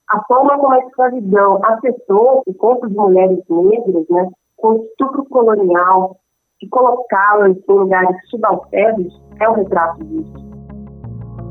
A 0.10 0.22
forma 0.25 0.57
como 0.57 0.74
a 0.74 0.80
escravidão 0.80 1.60
afetou 1.63 2.44
o 2.46 2.54
corpo 2.54 2.88
de 2.88 2.96
mulheres 2.96 3.40
negras, 3.50 4.06
né, 4.10 4.30
com 4.57 4.69
o 4.69 4.84
estupro 4.84 5.24
colonial, 5.25 6.18
e 6.62 6.68
colocá-las 6.68 7.58
em 7.58 7.64
lugares 7.68 8.16
subalternos 8.30 9.22
é 9.40 9.50
o 9.50 9.54
retrato 9.54 10.04
disso. 10.04 10.59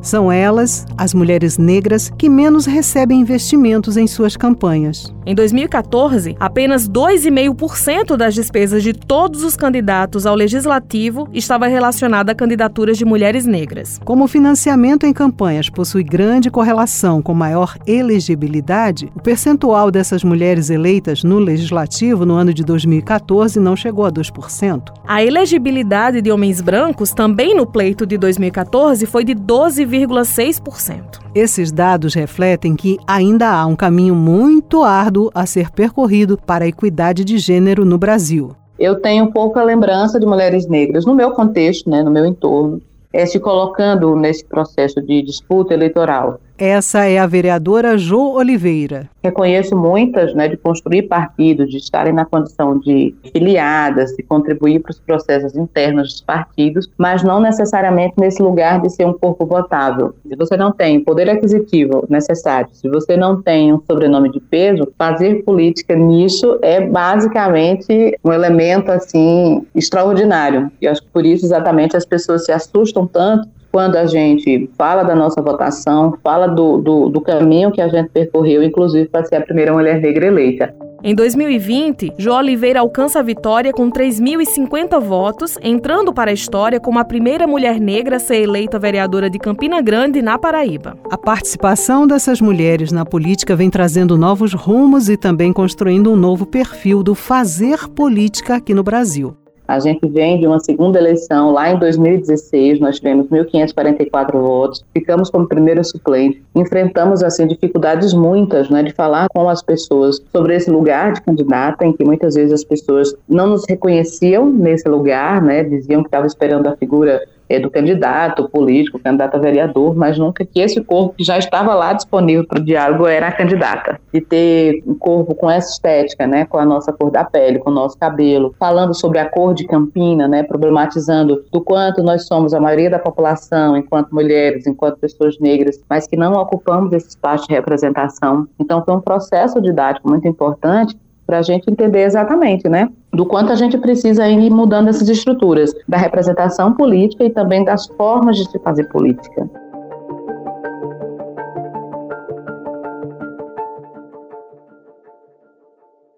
São 0.00 0.30
elas, 0.30 0.86
as 0.96 1.12
mulheres 1.12 1.58
negras, 1.58 2.10
que 2.16 2.28
menos 2.28 2.66
recebem 2.66 3.20
investimentos 3.20 3.96
em 3.96 4.06
suas 4.06 4.36
campanhas. 4.36 5.12
Em 5.26 5.34
2014, 5.34 6.36
apenas 6.40 6.88
2,5% 6.88 8.16
das 8.16 8.34
despesas 8.34 8.82
de 8.82 8.92
todos 8.92 9.42
os 9.42 9.56
candidatos 9.56 10.24
ao 10.24 10.34
legislativo 10.34 11.28
estava 11.32 11.66
relacionada 11.66 12.32
a 12.32 12.34
candidaturas 12.34 12.96
de 12.96 13.04
mulheres 13.04 13.44
negras. 13.44 14.00
Como 14.04 14.24
o 14.24 14.28
financiamento 14.28 15.04
em 15.04 15.12
campanhas 15.12 15.68
possui 15.68 16.02
grande 16.02 16.50
correlação 16.50 17.20
com 17.20 17.34
maior 17.34 17.76
elegibilidade, 17.86 19.12
o 19.14 19.20
percentual 19.20 19.90
dessas 19.90 20.24
mulheres 20.24 20.70
eleitas 20.70 21.22
no 21.22 21.38
legislativo 21.38 22.24
no 22.24 22.34
ano 22.34 22.54
de 22.54 22.64
2014 22.64 23.60
não 23.60 23.76
chegou 23.76 24.06
a 24.06 24.12
2%. 24.12 24.92
A 25.06 25.22
elegibilidade 25.22 26.22
de 26.22 26.30
homens 26.30 26.60
brancos 26.60 27.10
também 27.10 27.54
no 27.54 27.66
pleito 27.66 28.06
de 28.06 28.16
2014 28.16 29.04
foi 29.04 29.24
de 29.24 29.34
12 29.34 29.87
12,6%. 29.88 31.18
Esses 31.34 31.72
dados 31.72 32.14
refletem 32.14 32.76
que 32.76 32.98
ainda 33.06 33.48
há 33.48 33.66
um 33.66 33.74
caminho 33.74 34.14
muito 34.14 34.82
árduo 34.82 35.30
a 35.34 35.46
ser 35.46 35.70
percorrido 35.70 36.36
para 36.36 36.64
a 36.64 36.68
equidade 36.68 37.24
de 37.24 37.38
gênero 37.38 37.84
no 37.84 37.96
Brasil. 37.96 38.54
Eu 38.78 39.00
tenho 39.00 39.32
pouca 39.32 39.62
lembrança 39.62 40.20
de 40.20 40.26
mulheres 40.26 40.68
negras 40.68 41.04
no 41.04 41.14
meu 41.14 41.32
contexto, 41.32 41.90
né, 41.90 42.02
no 42.02 42.10
meu 42.10 42.24
entorno, 42.24 42.80
é, 43.12 43.26
se 43.26 43.40
colocando 43.40 44.14
nesse 44.14 44.44
processo 44.44 45.00
de 45.00 45.22
disputa 45.22 45.74
eleitoral. 45.74 46.38
Essa 46.58 47.04
é 47.04 47.18
a 47.18 47.26
vereadora 47.26 47.96
Jo 47.96 48.32
Oliveira. 48.32 49.08
Reconheço 49.22 49.76
muitas 49.76 50.34
né, 50.34 50.48
de 50.48 50.56
construir 50.56 51.02
partidos, 51.02 51.70
de 51.70 51.76
estarem 51.76 52.12
na 52.12 52.24
condição 52.24 52.76
de 52.76 53.14
filiadas, 53.32 54.10
de 54.16 54.24
contribuir 54.24 54.80
para 54.80 54.90
os 54.90 54.98
processos 54.98 55.54
internos 55.54 56.14
dos 56.14 56.20
partidos, 56.20 56.90
mas 56.98 57.22
não 57.22 57.38
necessariamente 57.38 58.14
nesse 58.18 58.42
lugar 58.42 58.80
de 58.80 58.90
ser 58.90 59.06
um 59.06 59.12
corpo 59.12 59.46
votável. 59.46 60.16
Se 60.26 60.34
você 60.34 60.56
não 60.56 60.72
tem 60.72 60.98
poder 60.98 61.30
aquisitivo 61.30 62.04
necessário, 62.08 62.70
se 62.72 62.88
você 62.88 63.16
não 63.16 63.40
tem 63.40 63.72
um 63.72 63.80
sobrenome 63.88 64.28
de 64.28 64.40
peso, 64.40 64.92
fazer 64.98 65.44
política 65.44 65.94
nisso 65.94 66.58
é 66.60 66.80
basicamente 66.80 68.18
um 68.24 68.32
elemento 68.32 68.90
assim 68.90 69.64
extraordinário. 69.76 70.72
E 70.80 70.88
acho 70.88 71.02
que 71.02 71.08
por 71.10 71.24
isso 71.24 71.46
exatamente 71.46 71.96
as 71.96 72.04
pessoas 72.04 72.44
se 72.44 72.50
assustam 72.50 73.06
tanto 73.06 73.48
quando 73.70 73.96
a 73.96 74.06
gente 74.06 74.68
fala 74.76 75.02
da 75.02 75.14
nossa 75.14 75.40
votação, 75.42 76.16
fala 76.22 76.46
do, 76.46 76.78
do, 76.78 77.08
do 77.08 77.20
caminho 77.20 77.70
que 77.70 77.80
a 77.80 77.88
gente 77.88 78.08
percorreu, 78.10 78.62
inclusive 78.62 79.08
para 79.08 79.24
ser 79.24 79.36
a 79.36 79.40
primeira 79.40 79.72
mulher 79.72 80.00
negra 80.00 80.26
eleita. 80.26 80.74
Em 81.00 81.14
2020, 81.14 82.14
Jo 82.18 82.32
Oliveira 82.32 82.80
alcança 82.80 83.20
a 83.20 83.22
vitória 83.22 83.72
com 83.72 83.88
3.050 83.88 85.00
votos, 85.00 85.56
entrando 85.62 86.12
para 86.12 86.32
a 86.32 86.34
história 86.34 86.80
como 86.80 86.98
a 86.98 87.04
primeira 87.04 87.46
mulher 87.46 87.78
negra 87.78 88.16
a 88.16 88.18
ser 88.18 88.42
eleita 88.42 88.80
vereadora 88.80 89.30
de 89.30 89.38
Campina 89.38 89.80
Grande, 89.80 90.20
na 90.20 90.36
Paraíba. 90.36 90.96
A 91.08 91.16
participação 91.16 92.04
dessas 92.04 92.40
mulheres 92.40 92.90
na 92.90 93.04
política 93.04 93.54
vem 93.54 93.70
trazendo 93.70 94.18
novos 94.18 94.52
rumos 94.52 95.08
e 95.08 95.16
também 95.16 95.52
construindo 95.52 96.10
um 96.10 96.16
novo 96.16 96.44
perfil 96.44 97.04
do 97.04 97.14
fazer 97.14 97.88
política 97.90 98.56
aqui 98.56 98.74
no 98.74 98.82
Brasil. 98.82 99.36
A 99.68 99.78
gente 99.78 100.08
vem 100.08 100.40
de 100.40 100.46
uma 100.46 100.58
segunda 100.58 100.98
eleição 100.98 101.52
lá 101.52 101.70
em 101.70 101.78
2016, 101.78 102.80
nós 102.80 102.96
tivemos 102.96 103.26
1.544 103.28 104.32
votos, 104.32 104.82
ficamos 104.94 105.28
como 105.28 105.46
primeiro 105.46 105.84
suplente, 105.84 106.42
enfrentamos 106.54 107.22
assim 107.22 107.46
dificuldades 107.46 108.14
muitas, 108.14 108.70
né, 108.70 108.82
de 108.82 108.94
falar 108.94 109.28
com 109.28 109.46
as 109.46 109.62
pessoas 109.62 110.22
sobre 110.32 110.56
esse 110.56 110.70
lugar 110.70 111.12
de 111.12 111.20
candidata, 111.20 111.84
em 111.84 111.92
que 111.92 112.02
muitas 112.02 112.34
vezes 112.34 112.54
as 112.54 112.64
pessoas 112.64 113.14
não 113.28 113.48
nos 113.48 113.64
reconheciam 113.68 114.50
nesse 114.50 114.88
lugar, 114.88 115.42
né, 115.42 115.62
diziam 115.62 116.02
que 116.02 116.08
estavam 116.08 116.26
esperando 116.26 116.66
a 116.66 116.74
figura 116.74 117.22
é, 117.48 117.58
do 117.58 117.70
candidato 117.70 118.48
político, 118.48 118.98
candidato 118.98 119.36
a 119.36 119.38
vereador, 119.38 119.96
mas 119.96 120.18
nunca 120.18 120.44
que 120.44 120.60
esse 120.60 120.80
corpo 120.82 121.14
que 121.16 121.24
já 121.24 121.38
estava 121.38 121.74
lá 121.74 121.92
disponível 121.92 122.46
para 122.46 122.60
o 122.60 122.64
diálogo 122.64 123.06
era 123.06 123.28
a 123.28 123.32
candidata. 123.32 124.00
De 124.12 124.20
ter 124.20 124.82
um 124.86 124.94
corpo 124.94 125.34
com 125.34 125.50
essa 125.50 125.72
estética, 125.72 126.26
né, 126.26 126.44
com 126.44 126.58
a 126.58 126.64
nossa 126.64 126.92
cor 126.92 127.10
da 127.10 127.24
pele, 127.24 127.58
com 127.58 127.70
o 127.70 127.74
nosso 127.74 127.96
cabelo, 127.98 128.54
falando 128.58 128.94
sobre 128.94 129.18
a 129.18 129.28
cor 129.28 129.54
de 129.54 129.66
Campina, 129.66 130.28
né, 130.28 130.42
problematizando 130.42 131.44
do 131.52 131.60
quanto 131.60 132.02
nós 132.02 132.26
somos 132.26 132.52
a 132.52 132.60
maioria 132.60 132.90
da 132.90 132.98
população, 132.98 133.76
enquanto 133.76 134.14
mulheres, 134.14 134.66
enquanto 134.66 134.98
pessoas 134.98 135.38
negras, 135.38 135.82
mas 135.88 136.06
que 136.06 136.16
não 136.16 136.32
ocupamos 136.32 136.92
esse 136.92 137.08
espaço 137.08 137.46
de 137.48 137.54
representação. 137.54 138.46
Então 138.58 138.84
foi 138.84 138.94
um 138.94 139.00
processo 139.00 139.60
didático 139.60 140.08
muito 140.08 140.26
importante 140.26 140.96
para 141.28 141.40
a 141.40 141.42
gente 141.42 141.70
entender 141.70 142.04
exatamente, 142.04 142.70
né, 142.70 142.88
do 143.12 143.26
quanto 143.26 143.52
a 143.52 143.54
gente 143.54 143.76
precisa 143.76 144.26
ir 144.26 144.48
mudando 144.48 144.88
essas 144.88 145.10
estruturas 145.10 145.74
da 145.86 145.98
representação 145.98 146.72
política 146.72 147.22
e 147.22 147.28
também 147.28 147.62
das 147.62 147.86
formas 147.98 148.38
de 148.38 148.50
se 148.50 148.58
fazer 148.60 148.84
política. 148.84 149.46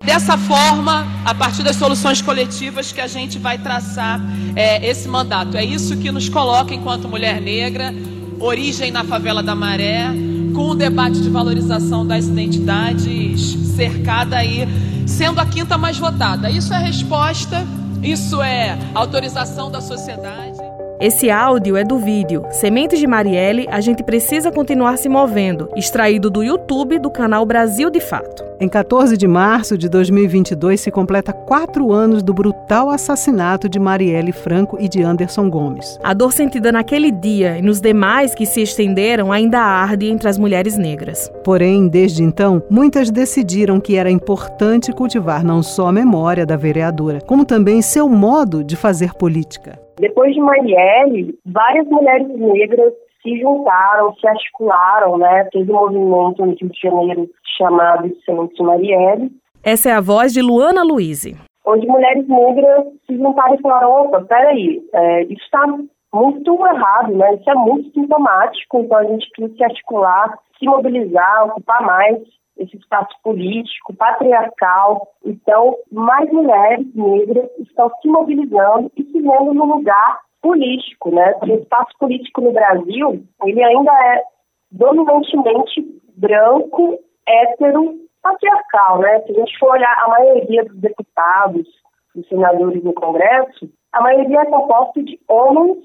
Dessa 0.04 0.38
forma, 0.38 1.04
a 1.24 1.34
partir 1.34 1.64
das 1.64 1.74
soluções 1.74 2.22
coletivas 2.22 2.92
que 2.92 3.00
a 3.00 3.08
gente 3.08 3.36
vai 3.36 3.58
traçar 3.58 4.20
é, 4.54 4.88
esse 4.88 5.08
mandato. 5.08 5.56
É 5.56 5.64
isso 5.64 5.96
que 5.96 6.12
nos 6.12 6.28
coloca 6.28 6.72
enquanto 6.72 7.08
mulher 7.08 7.40
negra, 7.40 7.92
origem 8.38 8.92
na 8.92 9.02
favela 9.02 9.42
da 9.42 9.56
Maré, 9.56 10.08
com 10.50 10.71
o 10.71 10.75
debate 10.75 11.21
de 11.21 11.28
valorização 11.28 12.07
das 12.07 12.26
identidades 12.26 13.57
cercada 13.76 14.37
aí 14.37 14.66
sendo 15.07 15.40
a 15.40 15.47
quinta 15.47 15.76
mais 15.76 15.99
votada. 15.99 16.50
Isso 16.50 16.73
é 16.73 16.78
resposta, 16.78 17.64
isso 18.02 18.42
é 18.42 18.78
autorização 18.95 19.71
da 19.71 19.80
sociedade. 19.80 20.59
Esse 21.00 21.30
áudio 21.30 21.76
é 21.76 21.85
do 21.85 21.99
vídeo 21.99 22.45
Sementes 22.50 22.99
de 22.99 23.07
Marielle, 23.07 23.66
a 23.71 23.80
gente 23.80 24.02
precisa 24.02 24.52
continuar 24.52 24.99
se 24.99 25.09
movendo, 25.09 25.71
extraído 25.75 26.28
do 26.30 26.42
YouTube 26.42 26.99
do 26.99 27.11
canal 27.11 27.47
Brasil 27.47 27.88
de 27.88 28.00
Fato. 28.00 28.50
Em 28.62 28.68
14 28.68 29.16
de 29.16 29.26
março 29.26 29.78
de 29.78 29.88
2022 29.88 30.82
se 30.82 30.90
completa 30.90 31.32
quatro 31.32 31.92
anos 31.92 32.22
do 32.22 32.34
brutal 32.34 32.90
assassinato 32.90 33.70
de 33.70 33.80
Marielle 33.80 34.32
Franco 34.32 34.76
e 34.78 34.86
de 34.86 35.02
Anderson 35.02 35.48
Gomes. 35.48 35.98
A 36.02 36.12
dor 36.12 36.30
sentida 36.30 36.70
naquele 36.70 37.10
dia 37.10 37.56
e 37.56 37.62
nos 37.62 37.80
demais 37.80 38.34
que 38.34 38.44
se 38.44 38.60
estenderam 38.60 39.32
ainda 39.32 39.58
arde 39.60 40.10
entre 40.10 40.28
as 40.28 40.38
mulheres 40.38 40.76
negras. 40.76 41.32
Porém, 41.42 41.88
desde 41.88 42.22
então, 42.22 42.62
muitas 42.68 43.10
decidiram 43.10 43.80
que 43.80 43.96
era 43.96 44.10
importante 44.10 44.92
cultivar 44.92 45.42
não 45.42 45.62
só 45.62 45.86
a 45.86 45.92
memória 45.92 46.44
da 46.44 46.58
vereadora, 46.58 47.22
como 47.22 47.46
também 47.46 47.80
seu 47.80 48.10
modo 48.10 48.62
de 48.62 48.76
fazer 48.76 49.14
política. 49.14 49.80
Depois 49.98 50.34
de 50.34 50.40
Marielle, 50.40 51.34
várias 51.46 51.86
mulheres 51.86 52.28
negras 52.28 52.92
se 53.22 53.38
juntaram, 53.38 54.14
se 54.14 54.26
articularam, 54.26 55.18
né? 55.18 55.44
Teve 55.52 55.72
um 55.72 55.76
movimento 55.76 56.44
no 56.44 56.54
Rio 56.54 56.70
de 56.70 56.80
Janeiro 56.80 57.28
chamado 57.56 58.10
Centro 58.24 58.64
Marielle. 58.64 59.30
Essa 59.62 59.90
é 59.90 59.92
a 59.92 60.00
voz 60.00 60.32
de 60.32 60.40
Luana 60.40 60.82
Luiz. 60.82 61.24
Onde 61.66 61.86
mulheres 61.86 62.26
negras 62.26 62.86
se 63.06 63.16
juntaram 63.16 63.54
e 63.54 63.60
falaram, 63.60 63.90
opa, 63.90 64.22
peraí, 64.22 64.82
é, 64.92 65.24
isso 65.24 65.42
está 65.44 65.66
muito 66.12 66.66
errado, 66.66 67.14
né? 67.14 67.34
Isso 67.34 67.50
é 67.50 67.54
muito 67.54 67.92
sintomático, 67.92 68.78
então 68.78 68.98
a 68.98 69.04
gente 69.04 69.28
precisa 69.30 69.56
se 69.56 69.64
articular, 69.64 70.38
se 70.58 70.66
mobilizar, 70.66 71.46
ocupar 71.46 71.82
mais 71.82 72.18
esse 72.56 72.76
espaço 72.76 73.14
político, 73.22 73.94
patriarcal. 73.94 75.08
Então, 75.24 75.76
mais 75.90 76.30
mulheres 76.30 76.86
negras 76.94 77.48
estão 77.58 77.90
se 78.00 78.08
mobilizando 78.08 78.90
e 78.96 79.04
se 79.04 79.20
vendo 79.20 79.54
no 79.54 79.64
lugar 79.64 80.20
político, 80.40 81.14
né? 81.14 81.35
O 81.42 81.47
espaço 81.54 81.92
político 81.99 82.40
no 82.40 82.52
Brasil, 82.52 83.25
ele 83.44 83.62
ainda 83.62 83.92
é 83.92 84.23
dominantemente 84.70 86.00
branco, 86.16 86.99
hétero, 87.26 87.99
patriarcal, 88.23 89.00
né? 89.00 89.20
Se 89.20 89.32
a 89.32 89.35
gente 89.35 89.59
for 89.59 89.73
olhar 89.73 89.94
a 90.04 90.09
maioria 90.09 90.64
dos 90.64 90.78
deputados, 90.78 91.66
dos 92.14 92.26
senadores 92.28 92.82
no 92.82 92.92
Congresso, 92.92 93.70
a 93.92 94.02
maioria 94.02 94.40
é 94.40 94.47
composta 94.47 95.02
de 95.02 95.18
homens 95.28 95.78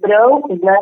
brancos, 0.00 0.60
né? 0.60 0.78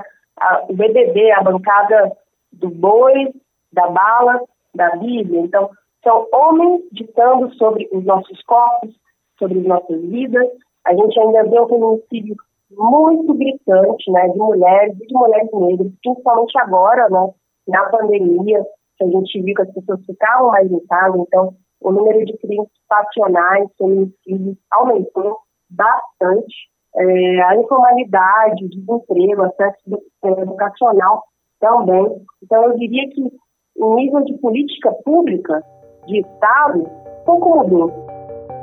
o 0.68 0.74
BBB, 0.74 1.30
a 1.32 1.42
bancada 1.42 2.12
do 2.52 2.68
boi, 2.68 3.32
da 3.72 3.88
bala, 3.88 4.40
da 4.74 4.90
Bíblia. 4.96 5.40
Então, 5.40 5.70
são 6.02 6.28
homens 6.32 6.82
ditando 6.92 7.52
sobre 7.54 7.88
os 7.92 8.04
nossos 8.04 8.42
corpos, 8.42 8.94
sobre 9.38 9.58
as 9.58 9.64
nossas 9.64 10.00
vidas. 10.02 10.48
A 10.84 10.94
gente 10.94 11.18
ainda 11.18 11.44
vê 11.44 11.60
um 11.60 11.68
feminicídio 11.68 12.36
muito 12.76 13.34
gritante, 13.34 14.10
né, 14.10 14.28
de 14.28 14.38
mulheres 14.38 14.96
e 15.00 15.06
de 15.06 15.14
mulheres 15.14 15.50
negras, 15.52 15.92
principalmente 16.02 16.58
agora, 16.58 17.08
né, 17.08 17.28
na 17.68 17.84
pandemia, 17.90 18.64
que 18.96 19.04
a 19.04 19.08
gente 19.08 19.42
viu 19.42 19.54
que 19.54 19.62
as 19.62 19.72
pessoas 19.72 20.04
ficavam 20.04 20.48
mais 20.48 20.70
em 20.70 20.86
casa, 20.86 21.18
então 21.18 21.54
o 21.80 21.92
número 21.92 22.24
de 22.24 22.36
crimes 22.38 22.68
passionais, 22.88 23.68
feminicídios 23.76 24.56
aumentou 24.70 25.38
bastante. 25.70 26.54
É, 26.96 27.42
a 27.42 27.56
informalidade, 27.56 28.64
o 28.64 28.68
desemprego, 28.70 29.42
acesso 29.42 30.02
educacional 30.40 31.24
também. 31.60 32.06
Então, 32.42 32.64
eu 32.64 32.78
diria 32.78 33.08
que 33.10 33.20
o 33.76 33.94
nível 33.96 34.24
de 34.24 34.34
política 34.38 34.92
pública 35.04 35.62
de 36.06 36.20
Estado 36.20 36.88
pouco 37.24 37.56
mudou. 37.56 38.13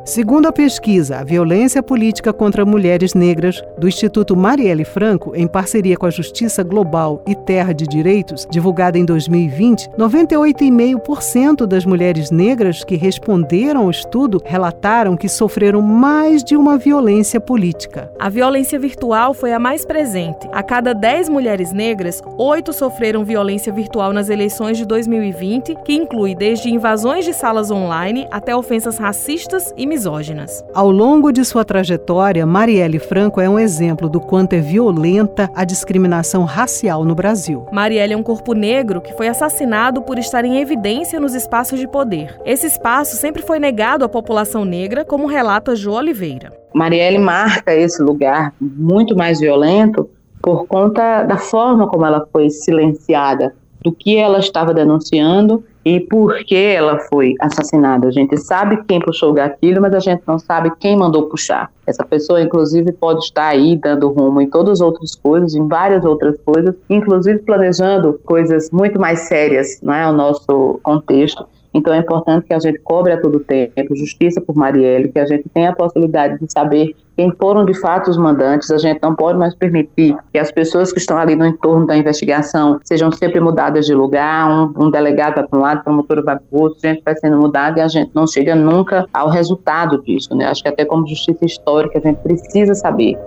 Segundo 0.03 0.47
a 0.47 0.51
pesquisa 0.51 1.19
A 1.19 1.23
Violência 1.23 1.83
Política 1.83 2.33
contra 2.33 2.65
Mulheres 2.65 3.13
Negras, 3.13 3.61
do 3.77 3.87
Instituto 3.87 4.35
Marielle 4.35 4.83
Franco, 4.83 5.35
em 5.35 5.45
parceria 5.45 5.95
com 5.95 6.07
a 6.07 6.09
Justiça 6.09 6.63
Global 6.63 7.23
e 7.27 7.35
Terra 7.35 7.71
de 7.71 7.85
Direitos, 7.85 8.47
divulgada 8.49 8.97
em 8.97 9.05
2020, 9.05 9.89
98,5% 9.91 11.67
das 11.67 11.85
mulheres 11.85 12.31
negras 12.31 12.83
que 12.83 12.95
responderam 12.95 13.83
ao 13.83 13.91
estudo 13.91 14.41
relataram 14.43 15.15
que 15.15 15.29
sofreram 15.29 15.83
mais 15.83 16.43
de 16.43 16.57
uma 16.57 16.79
violência 16.79 17.39
política. 17.39 18.11
A 18.19 18.27
violência 18.27 18.79
virtual 18.79 19.35
foi 19.35 19.53
a 19.53 19.59
mais 19.59 19.85
presente. 19.85 20.49
A 20.51 20.63
cada 20.63 20.95
10 20.95 21.29
mulheres 21.29 21.71
negras, 21.71 22.23
8 22.39 22.73
sofreram 22.73 23.23
violência 23.23 23.71
virtual 23.71 24.11
nas 24.13 24.29
eleições 24.29 24.79
de 24.79 24.85
2020, 24.85 25.75
que 25.85 25.93
inclui 25.93 26.33
desde 26.33 26.71
invasões 26.71 27.23
de 27.23 27.33
salas 27.33 27.69
online 27.69 28.27
até 28.31 28.55
ofensas 28.55 28.97
racistas 28.97 29.71
e 29.77 29.90
misóginas. 29.91 30.63
Ao 30.73 30.89
longo 30.89 31.33
de 31.33 31.43
sua 31.43 31.65
trajetória, 31.65 32.45
Marielle 32.45 32.97
Franco 32.97 33.41
é 33.41 33.49
um 33.49 33.59
exemplo 33.59 34.07
do 34.07 34.21
quanto 34.21 34.53
é 34.53 34.61
violenta 34.61 35.51
a 35.53 35.65
discriminação 35.65 36.45
racial 36.45 37.03
no 37.03 37.13
Brasil. 37.13 37.65
Marielle 37.73 38.13
é 38.13 38.17
um 38.17 38.23
corpo 38.23 38.53
negro 38.53 39.01
que 39.01 39.11
foi 39.17 39.27
assassinado 39.27 40.01
por 40.01 40.17
estar 40.17 40.45
em 40.45 40.61
evidência 40.61 41.19
nos 41.19 41.35
espaços 41.35 41.77
de 41.77 41.89
poder. 41.89 42.39
Esse 42.45 42.67
espaço 42.67 43.17
sempre 43.17 43.41
foi 43.41 43.59
negado 43.59 44.05
à 44.05 44.07
população 44.07 44.63
negra, 44.63 45.03
como 45.03 45.27
relata 45.27 45.75
Jo 45.75 45.91
Oliveira. 45.91 46.53
Marielle 46.73 47.19
marca 47.19 47.75
esse 47.75 48.01
lugar 48.01 48.53
muito 48.61 49.13
mais 49.13 49.41
violento 49.41 50.09
por 50.41 50.67
conta 50.67 51.23
da 51.23 51.37
forma 51.37 51.85
como 51.85 52.05
ela 52.05 52.25
foi 52.31 52.49
silenciada, 52.49 53.53
do 53.81 53.91
que 53.91 54.15
ela 54.15 54.39
estava 54.39 54.73
denunciando 54.73 55.65
e 55.83 55.99
por 55.99 56.35
que 56.43 56.55
ela 56.55 56.99
foi 57.09 57.35
assassinada. 57.39 58.07
A 58.07 58.11
gente 58.11 58.37
sabe 58.37 58.83
quem 58.87 58.99
puxou 58.99 59.31
o 59.31 59.33
gatilho, 59.33 59.81
mas 59.81 59.93
a 59.93 59.99
gente 59.99 60.21
não 60.27 60.37
sabe 60.37 60.71
quem 60.79 60.95
mandou 60.95 61.23
puxar. 61.23 61.71
Essa 61.85 62.05
pessoa, 62.05 62.41
inclusive, 62.41 62.91
pode 62.91 63.25
estar 63.25 63.47
aí 63.47 63.75
dando 63.75 64.09
rumo 64.09 64.41
em 64.41 64.49
todas 64.49 64.73
as 64.73 64.81
outras 64.81 65.15
coisas, 65.15 65.55
em 65.55 65.67
várias 65.67 66.05
outras 66.05 66.39
coisas, 66.45 66.75
inclusive 66.89 67.39
planejando 67.39 68.19
coisas 68.23 68.69
muito 68.71 68.99
mais 68.99 69.21
sérias, 69.21 69.79
não 69.81 69.93
é, 69.93 70.07
o 70.07 70.13
nosso 70.13 70.79
contexto. 70.83 71.45
Então 71.73 71.93
é 71.93 71.99
importante 71.99 72.47
que 72.47 72.53
a 72.53 72.59
gente 72.59 72.79
cobre 72.79 73.13
a 73.13 73.21
todo 73.21 73.39
tempo 73.39 73.95
justiça 73.95 74.41
por 74.41 74.55
Marielle, 74.55 75.09
que 75.09 75.19
a 75.19 75.25
gente 75.25 75.47
tenha 75.53 75.69
a 75.69 75.75
possibilidade 75.75 76.39
de 76.39 76.51
saber 76.51 76.95
quem 77.15 77.31
foram 77.31 77.65
de 77.65 77.73
fato 77.73 78.09
os 78.09 78.17
mandantes. 78.17 78.71
A 78.71 78.77
gente 78.77 78.99
não 79.01 79.15
pode 79.15 79.37
mais 79.37 79.53
permitir 79.53 80.15
que 80.31 80.39
as 80.39 80.51
pessoas 80.51 80.91
que 80.91 80.99
estão 80.99 81.17
ali 81.17 81.35
no 81.35 81.45
entorno 81.45 81.85
da 81.85 81.95
investigação 81.95 82.79
sejam 82.83 83.11
sempre 83.11 83.39
mudadas 83.39 83.85
de 83.85 83.93
lugar, 83.93 84.49
um, 84.49 84.85
um 84.85 84.91
delegado 84.91 85.35
vai 85.35 85.47
para 85.47 85.59
um 85.59 85.61
lado, 85.61 85.77
a 85.79 85.83
promotora 85.83 86.21
vai 86.21 86.35
para 86.37 86.45
o 86.51 86.61
outro, 86.61 86.79
gente 86.81 87.01
vai 87.03 87.15
sendo 87.15 87.37
mudada 87.37 87.79
e 87.79 87.81
a 87.81 87.87
gente 87.87 88.11
não 88.13 88.25
chega 88.25 88.55
nunca 88.55 89.05
ao 89.13 89.29
resultado 89.29 90.01
disso. 90.01 90.33
Né? 90.35 90.45
Acho 90.45 90.63
que 90.63 90.69
até 90.69 90.85
como 90.85 91.07
justiça 91.07 91.45
histórica 91.45 91.99
a 91.99 92.01
gente 92.01 92.17
precisa 92.17 92.73
saber 92.73 93.17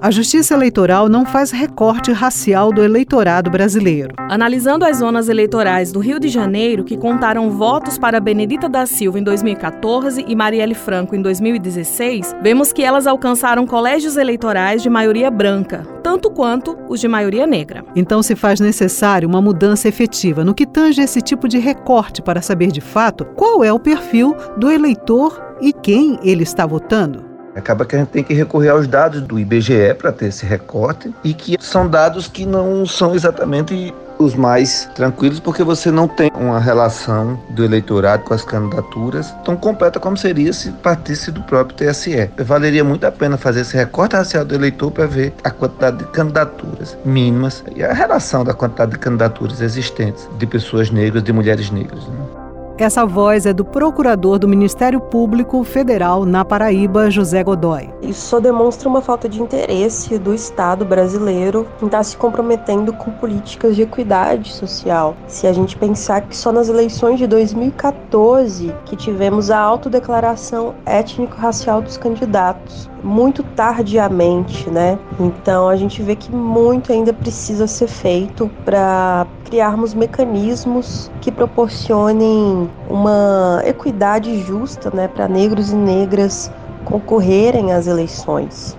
A 0.00 0.12
Justiça 0.12 0.54
Eleitoral 0.54 1.08
não 1.08 1.26
faz 1.26 1.50
recorte 1.50 2.12
racial 2.12 2.72
do 2.72 2.84
eleitorado 2.84 3.50
brasileiro. 3.50 4.14
Analisando 4.16 4.84
as 4.84 4.98
zonas 4.98 5.28
eleitorais 5.28 5.90
do 5.90 5.98
Rio 5.98 6.20
de 6.20 6.28
Janeiro, 6.28 6.84
que 6.84 6.96
contaram 6.96 7.50
votos 7.50 7.98
para 7.98 8.20
Benedita 8.20 8.68
da 8.68 8.86
Silva 8.86 9.18
em 9.18 9.24
2014 9.24 10.24
e 10.28 10.36
Marielle 10.36 10.76
Franco 10.76 11.16
em 11.16 11.20
2016, 11.20 12.36
vemos 12.40 12.72
que 12.72 12.84
elas 12.84 13.08
alcançaram 13.08 13.66
colégios 13.66 14.16
eleitorais 14.16 14.84
de 14.84 14.88
maioria 14.88 15.32
branca, 15.32 15.84
tanto 16.00 16.30
quanto 16.30 16.78
os 16.88 17.00
de 17.00 17.08
maioria 17.08 17.44
negra. 17.44 17.84
Então 17.96 18.22
se 18.22 18.36
faz 18.36 18.60
necessário 18.60 19.28
uma 19.28 19.42
mudança 19.42 19.88
efetiva 19.88 20.44
no 20.44 20.54
que 20.54 20.64
tange 20.64 21.02
esse 21.02 21.20
tipo 21.20 21.48
de 21.48 21.58
recorte 21.58 22.22
para 22.22 22.40
saber 22.40 22.70
de 22.70 22.80
fato 22.80 23.24
qual 23.34 23.64
é 23.64 23.72
o 23.72 23.80
perfil 23.80 24.36
do 24.56 24.70
eleitor 24.70 25.56
e 25.60 25.72
quem 25.72 26.20
ele 26.22 26.44
está 26.44 26.64
votando. 26.64 27.27
Acaba 27.54 27.84
que 27.84 27.96
a 27.96 27.98
gente 27.98 28.08
tem 28.08 28.24
que 28.24 28.34
recorrer 28.34 28.68
aos 28.68 28.86
dados 28.86 29.20
do 29.22 29.38
IBGE 29.38 29.94
para 29.98 30.12
ter 30.12 30.26
esse 30.26 30.46
recorte 30.46 31.12
e 31.24 31.34
que 31.34 31.56
são 31.60 31.88
dados 31.88 32.28
que 32.28 32.46
não 32.46 32.86
são 32.86 33.14
exatamente 33.14 33.94
os 34.18 34.34
mais 34.34 34.88
tranquilos, 34.94 35.40
porque 35.40 35.62
você 35.62 35.90
não 35.90 36.08
tem 36.08 36.30
uma 36.34 36.58
relação 36.58 37.38
do 37.50 37.64
eleitorado 37.64 38.24
com 38.24 38.34
as 38.34 38.44
candidaturas 38.44 39.32
tão 39.44 39.56
completa 39.56 40.00
como 40.00 40.16
seria 40.16 40.52
se 40.52 40.72
partisse 40.72 41.30
do 41.30 41.42
próprio 41.42 41.76
TSE. 41.76 42.30
Valeria 42.38 42.82
muito 42.82 43.04
a 43.06 43.12
pena 43.12 43.36
fazer 43.36 43.60
esse 43.60 43.76
recorte 43.76 44.16
racial 44.16 44.44
do 44.44 44.54
eleitor 44.54 44.90
para 44.90 45.06
ver 45.06 45.32
a 45.44 45.50
quantidade 45.50 45.98
de 45.98 46.04
candidaturas 46.06 46.96
mínimas 47.04 47.64
e 47.76 47.84
a 47.84 47.92
relação 47.92 48.44
da 48.44 48.52
quantidade 48.52 48.92
de 48.92 48.98
candidaturas 48.98 49.60
existentes 49.60 50.28
de 50.38 50.46
pessoas 50.46 50.90
negras, 50.90 51.22
de 51.22 51.32
mulheres 51.32 51.70
negras. 51.70 52.04
Né? 52.06 52.47
Essa 52.78 53.04
voz 53.04 53.44
é 53.44 53.52
do 53.52 53.64
procurador 53.64 54.38
do 54.38 54.46
Ministério 54.46 55.00
Público 55.00 55.64
Federal 55.64 56.24
na 56.24 56.44
Paraíba, 56.44 57.10
José 57.10 57.42
Godoy. 57.42 57.90
Isso 58.00 58.20
só 58.28 58.38
demonstra 58.38 58.88
uma 58.88 59.02
falta 59.02 59.28
de 59.28 59.42
interesse 59.42 60.16
do 60.16 60.32
Estado 60.32 60.84
brasileiro 60.84 61.66
em 61.82 61.86
estar 61.86 62.04
se 62.04 62.16
comprometendo 62.16 62.92
com 62.92 63.10
políticas 63.10 63.74
de 63.74 63.82
equidade 63.82 64.52
social. 64.52 65.16
Se 65.26 65.48
a 65.48 65.52
gente 65.52 65.76
pensar 65.76 66.20
que 66.20 66.36
só 66.36 66.52
nas 66.52 66.68
eleições 66.68 67.18
de 67.18 67.26
2014 67.26 68.72
que 68.84 68.94
tivemos 68.94 69.50
a 69.50 69.58
autodeclaração 69.58 70.76
étnico-racial 70.86 71.82
dos 71.82 71.96
candidatos, 71.96 72.88
muito 73.02 73.42
tardiamente, 73.42 74.70
né? 74.70 74.98
Então 75.18 75.68
a 75.68 75.74
gente 75.74 76.00
vê 76.02 76.14
que 76.14 76.30
muito 76.30 76.92
ainda 76.92 77.12
precisa 77.12 77.66
ser 77.66 77.88
feito 77.88 78.48
para 78.64 79.26
criarmos 79.44 79.94
mecanismos 79.94 81.10
que 81.20 81.32
proporcionem 81.32 82.67
uma 82.88 83.62
equidade 83.64 84.40
justa, 84.42 84.90
né, 84.90 85.08
para 85.08 85.28
negros 85.28 85.70
e 85.70 85.76
negras 85.76 86.50
concorrerem 86.84 87.72
às 87.72 87.86
eleições. 87.86 88.76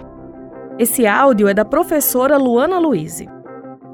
Esse 0.77 1.05
áudio 1.05 1.47
é 1.47 1.53
da 1.53 1.65
professora 1.65 2.37
Luana 2.37 2.79
Luiz. 2.79 3.23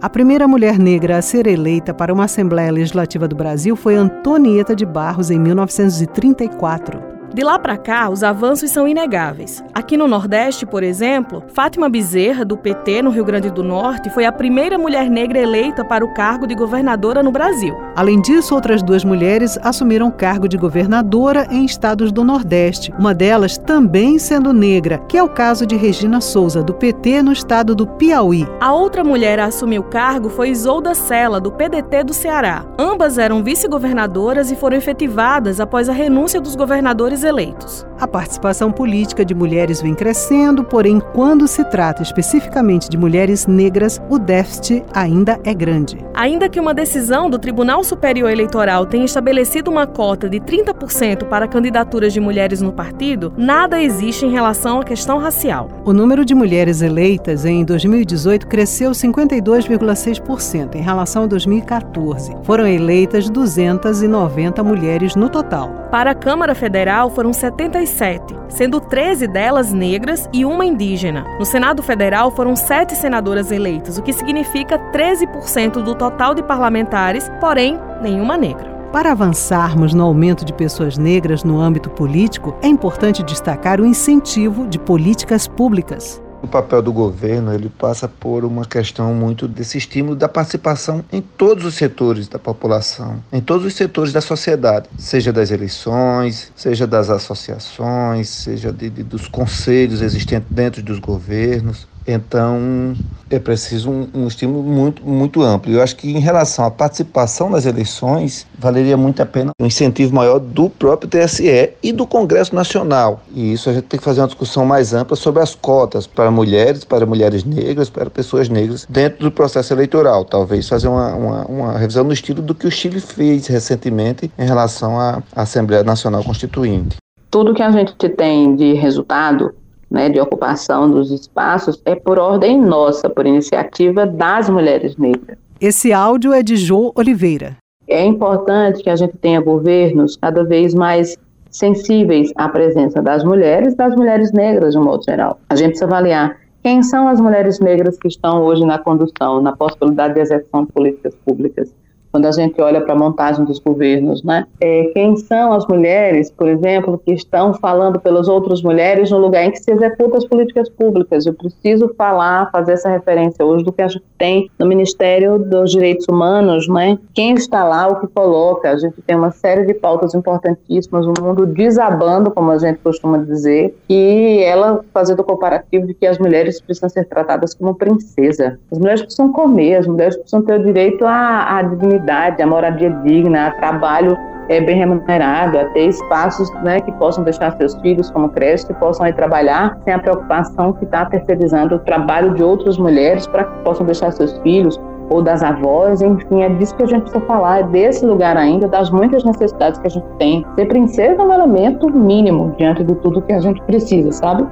A 0.02 0.10
primeira 0.10 0.48
mulher 0.48 0.78
negra 0.78 1.18
a 1.18 1.22
ser 1.22 1.48
eleita 1.48 1.94
para 1.94 2.14
uma 2.14 2.26
Assembleia 2.26 2.72
Legislativa 2.72 3.28
do 3.28 3.36
Brasil 3.36 3.76
foi 3.76 3.96
Antonieta 3.96 4.76
de 4.76 4.86
Barros 4.86 5.32
em 5.32 5.40
1934. 5.40 7.15
De 7.36 7.44
lá 7.44 7.60
para 7.60 7.76
cá, 7.76 8.10
os 8.10 8.24
avanços 8.24 8.72
são 8.72 8.88
inegáveis. 8.88 9.62
Aqui 9.74 9.98
no 9.98 10.08
Nordeste, 10.08 10.66
por 10.66 10.84
exemplo, 10.84 11.44
Fátima 11.54 11.90
Bezerra, 11.90 12.46
do 12.46 12.56
PT 12.56 13.02
no 13.02 13.10
Rio 13.10 13.26
Grande 13.26 13.50
do 13.50 13.62
Norte, 13.62 14.10
foi 14.10 14.24
a 14.24 14.32
primeira 14.32 14.78
mulher 14.78 15.10
negra 15.10 15.40
eleita 15.40 15.84
para 15.84 16.06
o 16.06 16.14
cargo 16.14 16.48
de 16.48 16.56
governadora 16.56 17.22
no 17.22 17.34
Brasil. 17.34 17.76
Além 17.94 18.22
disso, 18.22 18.56
outras 18.56 18.82
duas 18.82 19.04
mulheres 19.04 19.60
assumiram 19.62 20.08
o 20.08 20.14
cargo 20.14 20.48
de 20.48 20.56
governadora 20.56 21.46
em 21.52 21.66
estados 21.66 22.10
do 22.10 22.24
Nordeste, 22.24 22.94
uma 22.98 23.14
delas 23.14 23.58
também 23.58 24.18
sendo 24.18 24.54
negra, 24.54 25.00
que 25.00 25.18
é 25.18 25.24
o 25.24 25.28
caso 25.28 25.66
de 25.66 25.76
Regina 25.76 26.22
Souza, 26.22 26.64
do 26.64 26.74
PT 26.74 27.22
no 27.22 27.34
estado 27.34 27.76
do 27.76 27.86
Piauí. 27.86 28.48
A 28.62 28.72
outra 28.72 29.04
mulher 29.04 29.42
a 29.42 29.48
assumir 29.48 29.80
o 29.80 29.84
cargo 29.84 30.30
foi 30.30 30.52
Isolda 30.52 30.96
Sela, 30.96 31.42
do 31.42 31.52
PDT 31.52 32.06
do 32.06 32.14
Ceará. 32.14 32.66
Ambas 32.80 33.18
eram 33.18 33.44
vice-governadoras 33.44 34.52
e 34.52 34.56
foram 34.56 34.78
efetivadas 34.78 35.60
após 35.60 35.90
a 35.90 35.94
renúncia 35.94 36.40
dos 36.40 36.56
governadores 36.56 37.25
eleitos. 37.26 37.86
A 38.00 38.08
participação 38.08 38.72
política 38.72 39.24
de 39.24 39.34
mulheres 39.34 39.82
vem 39.82 39.96
crescendo, 39.96 40.64
porém, 40.64 41.02
quando 41.14 41.48
se 41.48 41.64
trata 41.64 42.04
especificamente 42.04 42.90
de 42.90 42.98
mulheres 42.98 43.48
negras, 43.48 44.02
o 44.10 44.20
déficit 44.20 44.84
ainda 44.94 45.40
é 45.44 45.54
grande. 45.54 45.98
Ainda 46.14 46.50
que 46.50 46.60
uma 46.60 46.74
decisão 46.74 47.30
do 47.30 47.40
Tribunal 47.40 47.84
Superior 47.84 48.30
Eleitoral 48.30 48.86
tenha 48.86 49.06
estabelecido 49.06 49.72
uma 49.72 49.88
cota 49.88 50.30
de 50.30 50.40
30% 50.40 51.26
para 51.30 51.48
candidaturas 51.48 52.12
de 52.12 52.20
mulheres 52.20 52.62
no 52.62 52.74
partido, 52.74 53.34
nada 53.38 53.82
existe 53.82 54.26
em 54.26 54.32
relação 54.32 54.82
à 54.82 54.84
questão 54.84 55.18
racial. 55.18 55.70
O 55.86 55.94
número 55.94 56.26
de 56.26 56.36
mulheres 56.36 56.82
eleitas 56.82 57.46
em 57.46 57.64
2018 57.64 58.48
cresceu 58.48 58.92
52,6% 58.92 60.76
em 60.76 60.82
relação 60.82 61.24
a 61.24 61.28
2014. 61.28 62.36
Foram 62.44 62.68
eleitas 62.68 63.30
290 63.30 64.64
mulheres 64.64 65.16
no 65.16 65.30
total. 65.30 65.86
Para 65.92 66.12
a 66.12 66.16
Câmara 66.16 66.54
Federal, 66.54 67.05
foram 67.10 67.34
77, 67.34 68.36
sendo 68.50 68.80
13 68.80 69.28
delas 69.28 69.72
negras 69.72 70.30
e 70.34 70.46
uma 70.46 70.66
indígena. 70.66 71.26
No 71.40 71.46
Senado 71.46 71.84
Federal 71.84 72.32
foram 72.32 72.56
sete 72.56 72.96
senadoras 72.96 73.52
eleitas, 73.52 73.98
o 73.98 74.02
que 74.02 74.14
significa 74.14 74.80
13% 74.92 75.84
do 75.84 75.96
total 75.96 76.34
de 76.34 76.44
parlamentares, 76.44 77.30
porém, 77.40 77.80
nenhuma 78.02 78.38
negra. 78.38 78.76
Para 78.92 79.12
avançarmos 79.12 79.94
no 79.94 80.04
aumento 80.04 80.46
de 80.46 80.54
pessoas 80.54 80.98
negras 80.98 81.44
no 81.44 81.60
âmbito 81.60 81.90
político, 81.90 82.56
é 82.62 82.68
importante 82.68 83.24
destacar 83.24 83.82
o 83.82 83.86
incentivo 83.86 84.68
de 84.68 84.80
políticas 84.80 85.48
públicas. 85.48 86.24
O 86.46 86.48
papel 86.48 86.80
do 86.80 86.94
governo 86.94 87.52
ele 87.56 87.70
passa 87.70 88.08
por 88.08 88.46
uma 88.46 88.66
questão 88.66 89.12
muito 89.16 89.48
desse 89.48 89.80
estímulo 89.80 90.16
da 90.16 90.30
participação 90.30 91.04
em 91.12 91.20
todos 91.20 91.66
os 91.66 91.74
setores 91.74 92.28
da 92.28 92.38
população, 92.38 93.20
em 93.34 93.42
todos 93.42 93.66
os 93.66 93.74
setores 93.74 94.14
da 94.14 94.22
sociedade, 94.22 94.88
seja 94.96 95.34
das 95.34 95.50
eleições, 95.50 96.52
seja 96.56 96.86
das 96.86 97.10
associações, 97.10 98.30
seja 98.30 98.72
de, 98.72 98.92
de, 98.92 99.02
dos 99.02 99.28
conselhos 99.28 100.04
existentes 100.04 100.48
dentro 100.52 100.84
dos 100.84 101.00
governos. 101.00 101.88
Então, 102.08 102.94
é 103.30 103.40
preciso 103.40 103.90
um, 103.90 104.08
um, 104.14 104.28
estímulo 104.28 104.62
muito, 104.64 105.04
muito 105.04 105.42
amplo. 105.42 105.72
Eu 105.72 105.82
acho 105.82 105.96
que, 105.96 106.10
em 106.10 106.20
relação 106.20 106.66
à 106.66 106.72
participação 106.72 107.50
nas 107.50 107.66
eleições, 107.66 108.46
valeria 108.58 108.96
muito 108.96 109.22
a 109.22 109.26
pena 109.26 109.52
um 109.60 109.66
incentivo 109.66 110.14
maior 110.14 110.40
do 110.40 110.70
próprio 110.70 111.10
TSE 111.10 111.72
e 111.82 111.92
do 111.92 112.06
Congresso 112.06 112.54
Nacional. 112.54 113.22
E 113.34 113.54
isso 113.54 113.70
a 113.70 113.74
gente 113.74 113.86
tem 113.86 113.98
que 113.98 114.04
fazer 114.04 114.22
uma 114.22 114.28
discussão 114.28 114.66
mais 114.66 114.94
ampla 114.94 115.16
sobre 115.16 115.42
as 115.42 115.56
cotas 115.56 116.06
para 116.06 116.30
mulheres, 116.30 116.84
para 116.84 117.06
mulheres 117.06 117.44
negras, 117.44 117.90
para 117.90 118.10
pessoas 118.10 118.50
negras 118.50 118.86
dentro 118.88 119.24
do 119.24 119.32
processo 119.32 119.74
eleitoral. 119.74 120.24
Talvez 120.26 120.70
fazer 120.70 120.88
uma, 120.88 121.14
uma, 121.16 121.46
uma 121.46 121.78
revisão 121.78 122.04
no 122.04 122.14
estilo 122.14 122.42
do 122.42 122.54
que 122.54 122.68
o 122.68 122.72
Chile 122.72 123.00
fez 123.00 123.48
recentemente 123.48 124.32
em 124.38 124.46
relação 124.46 125.00
à 125.00 125.24
Assembleia 125.36 125.84
Nacional 125.84 126.24
Constituinte. 126.24 126.98
Tudo 127.32 127.54
que 127.54 127.64
a 127.64 127.72
gente 127.72 127.96
tem 128.10 128.56
de 128.56 128.74
resultado 128.74 129.54
né, 129.90 130.10
de 130.10 130.20
ocupação 130.20 130.90
dos 130.90 131.12
espaços 131.12 131.82
é 131.86 131.96
por 131.96 132.20
ordem 132.20 132.60
nossa, 132.60 133.10
por 133.10 133.26
iniciativa 133.26 134.06
das 134.06 134.50
mulheres 134.50 134.98
negras. 134.98 135.38
Esse 135.60 135.94
áudio 135.94 136.34
é 136.34 136.44
de 136.44 136.56
Jô 136.56 136.92
Oliveira. 136.96 137.58
É 137.88 138.04
importante 138.04 138.84
que 138.84 138.90
a 138.90 138.96
gente 138.96 139.16
tenha 139.18 139.40
governos 139.40 140.18
cada 140.18 140.44
vez 140.44 140.74
mais 140.74 141.18
sensíveis 141.50 142.32
à 142.36 142.50
presença 142.50 143.02
das 143.02 143.24
mulheres, 143.24 143.76
das 143.76 143.96
mulheres 143.96 144.32
negras 144.34 144.74
de 144.74 144.80
um 144.80 144.84
modo 144.84 145.04
geral. 145.04 145.40
A 145.50 145.56
gente 145.56 145.70
precisa 145.70 145.86
avaliar 145.86 146.38
quem 146.62 146.82
são 146.82 147.08
as 147.08 147.22
mulheres 147.22 147.60
negras 147.60 147.98
que 147.98 148.08
estão 148.08 148.44
hoje 148.44 148.66
na 148.66 148.80
condução, 148.80 149.42
na 149.42 149.56
possibilidade 149.56 150.16
de 150.16 150.20
execução 150.20 150.66
de 150.66 150.72
políticas 150.72 151.16
públicas. 151.24 151.74
Quando 152.16 152.28
a 152.28 152.32
gente 152.32 152.62
olha 152.62 152.80
para 152.80 152.94
a 152.94 152.98
montagem 152.98 153.44
dos 153.44 153.60
governos, 153.60 154.24
né? 154.24 154.48
É, 154.62 154.86
quem 154.94 155.18
são 155.18 155.52
as 155.52 155.68
mulheres, 155.68 156.32
por 156.32 156.48
exemplo, 156.48 156.98
que 156.98 157.12
estão 157.12 157.54
falando 157.54 158.00
pelas 158.00 158.30
outras 158.30 158.62
mulheres 158.64 159.12
no 159.12 159.18
lugar 159.18 159.44
em 159.44 159.52
que 159.52 159.60
se 159.60 159.70
executam 159.70 160.18
as 160.18 160.24
políticas 160.24 160.70
públicas? 160.70 161.26
Eu 161.26 161.34
preciso 161.34 161.94
falar, 161.98 162.50
fazer 162.52 162.72
essa 162.72 162.88
referência 162.88 163.44
hoje 163.44 163.66
do 163.66 163.74
que 163.74 163.82
a 163.82 163.90
gente 163.90 164.06
tem 164.18 164.50
no 164.58 164.66
Ministério 164.66 165.38
dos 165.38 165.72
Direitos 165.72 166.08
Humanos, 166.08 166.70
né? 166.70 166.98
Quem 167.14 167.34
está 167.34 167.66
lá, 167.66 167.90
o 167.90 168.00
que 168.00 168.08
coloca? 168.08 168.72
A 168.72 168.78
gente 168.78 169.02
tem 169.02 169.18
uma 169.18 169.32
série 169.32 169.66
de 169.66 169.74
pautas 169.74 170.16
importantíssimas, 170.16 171.06
o 171.06 171.14
um 171.20 171.22
mundo 171.22 171.46
desabando, 171.46 172.32
como 172.32 172.50
a 172.50 172.58
gente 172.58 172.80
costuma 172.80 173.18
dizer, 173.18 173.76
e 173.90 174.40
ela 174.42 174.80
fazendo 174.94 175.20
o 175.20 175.24
comparativo 175.26 175.86
de 175.86 175.94
que 175.94 176.08
as 176.08 176.18
mulheres 176.18 176.62
precisam 176.62 176.88
ser 176.88 177.04
tratadas 177.10 177.54
como 177.54 177.76
princesa. 177.76 178.58
As 178.72 178.78
mulheres 178.78 179.02
precisam 179.02 179.34
comer, 179.34 179.76
as 179.76 179.86
mulheres 179.86 180.16
precisam 180.16 180.42
ter 180.42 180.62
o 180.62 180.64
direito 180.64 181.04
à, 181.06 181.58
à 181.58 181.62
dignidade, 181.62 182.05
à 182.14 182.48
moradia 182.48 182.90
digna, 183.04 183.48
a 183.48 183.52
trabalho 183.52 184.18
é, 184.50 184.62
bem 184.62 184.78
remunerado, 184.78 185.58
a 185.58 185.66
ter 185.66 185.88
espaços 185.88 186.52
né, 186.64 186.80
que 186.80 186.92
possam 186.94 187.24
deixar 187.24 187.52
seus 187.58 187.76
filhos 187.82 188.10
como 188.12 188.30
creche, 188.30 188.68
que 188.68 188.74
possam 188.76 189.08
ir 189.08 189.14
trabalhar 189.14 189.78
sem 189.84 189.94
a 189.94 190.00
preocupação 190.00 190.74
que 190.74 190.86
está 190.86 191.06
terceirizando 191.06 191.76
o 191.76 191.80
trabalho 191.80 192.34
de 192.34 192.44
outras 192.44 192.78
mulheres 192.78 193.26
para 193.28 193.44
que 193.44 193.64
possam 193.64 193.86
deixar 193.86 194.12
seus 194.12 194.38
filhos 194.40 194.80
ou 195.10 195.22
das 195.22 195.44
avós, 195.44 196.02
enfim, 196.02 196.42
é 196.42 196.50
disso 196.50 196.76
que 196.76 196.84
a 196.84 196.88
gente 196.88 197.02
precisa 197.02 197.24
falar, 197.26 197.60
é 197.60 197.64
desse 197.64 198.04
lugar 198.06 198.36
ainda, 198.38 198.68
das 198.68 198.90
muitas 198.90 199.24
necessidades 199.24 199.80
que 199.80 199.88
a 199.88 199.90
gente 199.90 200.08
tem. 200.18 200.44
Ser 200.56 200.66
princesa 200.66 201.22
é 201.22 201.26
um 201.26 201.34
elemento 201.34 201.92
mínimo 201.92 202.56
diante 202.58 202.84
de 202.84 202.96
tudo 202.96 203.22
que 203.22 203.34
a 203.34 203.40
gente 203.40 203.62
precisa, 203.64 204.12
sabe? 204.12 204.48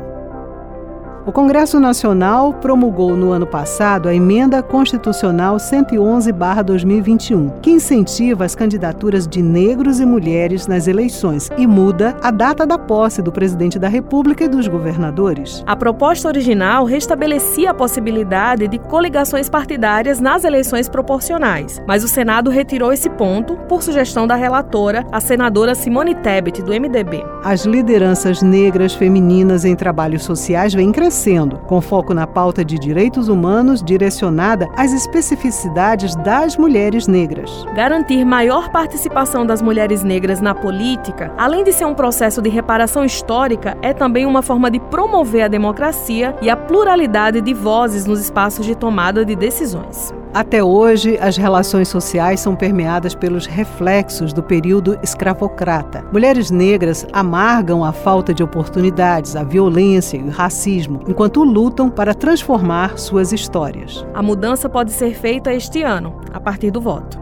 O 1.26 1.32
Congresso 1.32 1.80
Nacional 1.80 2.54
promulgou 2.56 3.16
no 3.16 3.32
ano 3.32 3.48
passado 3.48 4.10
a 4.10 4.14
Emenda 4.14 4.62
Constitucional 4.62 5.56
111-2021, 5.56 7.62
que 7.62 7.72
incentiva 7.72 8.44
as 8.44 8.56
candidaturas 8.56 9.26
de 9.26 9.42
negros 9.42 10.02
e 10.02 10.06
mulheres 10.06 10.68
nas 10.68 10.86
eleições 10.86 11.50
e 11.58 11.66
muda 11.66 12.14
a 12.22 12.30
data 12.30 12.66
da 12.66 12.78
posse 12.78 13.22
do 13.22 13.32
presidente 13.32 13.80
da 13.80 13.88
República 13.88 14.44
e 14.44 14.50
dos 14.50 14.68
governadores. 14.68 15.64
A 15.66 15.78
proposta 15.78 16.28
original 16.28 16.84
restabelecia 16.84 17.72
a 17.72 17.74
possibilidade 17.74 18.68
de 18.68 18.78
coligações 18.78 19.50
partidárias 19.50 20.20
nas 20.20 20.44
eleições 20.44 20.90
proporcionais, 20.90 21.82
mas 21.88 22.04
o 22.04 22.10
Senado 22.10 22.52
retirou 22.52 22.92
esse 22.92 23.10
ponto 23.10 23.56
por 23.70 23.82
sugestão 23.82 24.28
da 24.28 24.36
relatora, 24.36 25.06
a 25.10 25.22
senadora 25.22 25.74
Simone 25.74 26.16
Tebet, 26.16 26.62
do 26.62 26.74
MDB. 26.74 27.24
As 27.46 27.64
lideranças 27.64 28.42
negras 28.42 28.94
femininas 28.94 29.64
em 29.64 29.74
trabalhos 29.74 30.24
sociais 30.24 30.74
vêm 30.74 30.92
crescendo 30.92 31.13
crescendo, 31.14 31.60
com 31.68 31.80
foco 31.80 32.12
na 32.12 32.26
pauta 32.26 32.66
de 32.66 32.80
direitos 32.80 33.28
humanos 33.28 33.84
direcionada 33.84 34.68
às 34.76 34.92
especificidades 34.92 36.16
das 36.16 36.58
mulheres 36.58 37.08
negras. 37.08 37.66
Garantir 37.76 38.26
maior 38.26 38.70
participação 38.70 39.46
das 39.46 39.62
mulheres 39.62 40.04
negras 40.04 40.42
na 40.42 40.56
política, 40.56 41.32
além 41.38 41.64
de 41.64 41.72
ser 41.72 41.86
um 41.86 41.94
processo 41.94 42.42
de 42.42 42.50
reparação 42.50 43.06
histórica, 43.06 43.78
é 43.84 43.94
também 43.94 44.26
uma 44.26 44.42
forma 44.42 44.72
de 44.72 44.80
promover 44.80 45.44
a 45.44 45.48
democracia 45.48 46.36
e 46.42 46.50
a 46.50 46.58
pluralidade 46.58 47.42
de 47.42 47.54
vozes 47.54 48.08
nos 48.08 48.20
espaços 48.20 48.66
de 48.66 48.74
tomada 48.74 49.24
de 49.24 49.36
decisões. 49.36 50.23
Até 50.34 50.64
hoje, 50.64 51.16
as 51.22 51.38
relações 51.38 51.88
sociais 51.88 52.40
são 52.40 52.56
permeadas 52.56 53.14
pelos 53.14 53.46
reflexos 53.46 54.34
do 54.34 54.42
período 54.42 54.98
escravocrata. 55.04 56.04
Mulheres 56.12 56.50
negras 56.50 57.06
amargam 57.14 57.86
a 57.86 57.92
falta 57.92 58.34
de 58.34 58.42
oportunidades, 58.42 59.36
a 59.36 59.44
violência 59.44 60.18
e 60.18 60.24
o 60.24 60.32
racismo, 60.32 61.02
enquanto 61.08 61.44
lutam 61.44 61.88
para 61.88 62.16
transformar 62.16 62.98
suas 62.98 63.32
histórias. 63.32 64.04
A 64.12 64.24
mudança 64.24 64.68
pode 64.68 64.92
ser 64.92 65.14
feita 65.14 65.54
este 65.54 65.84
ano, 65.84 66.20
a 66.34 66.40
partir 66.40 66.72
do 66.72 66.82
voto. 66.82 67.22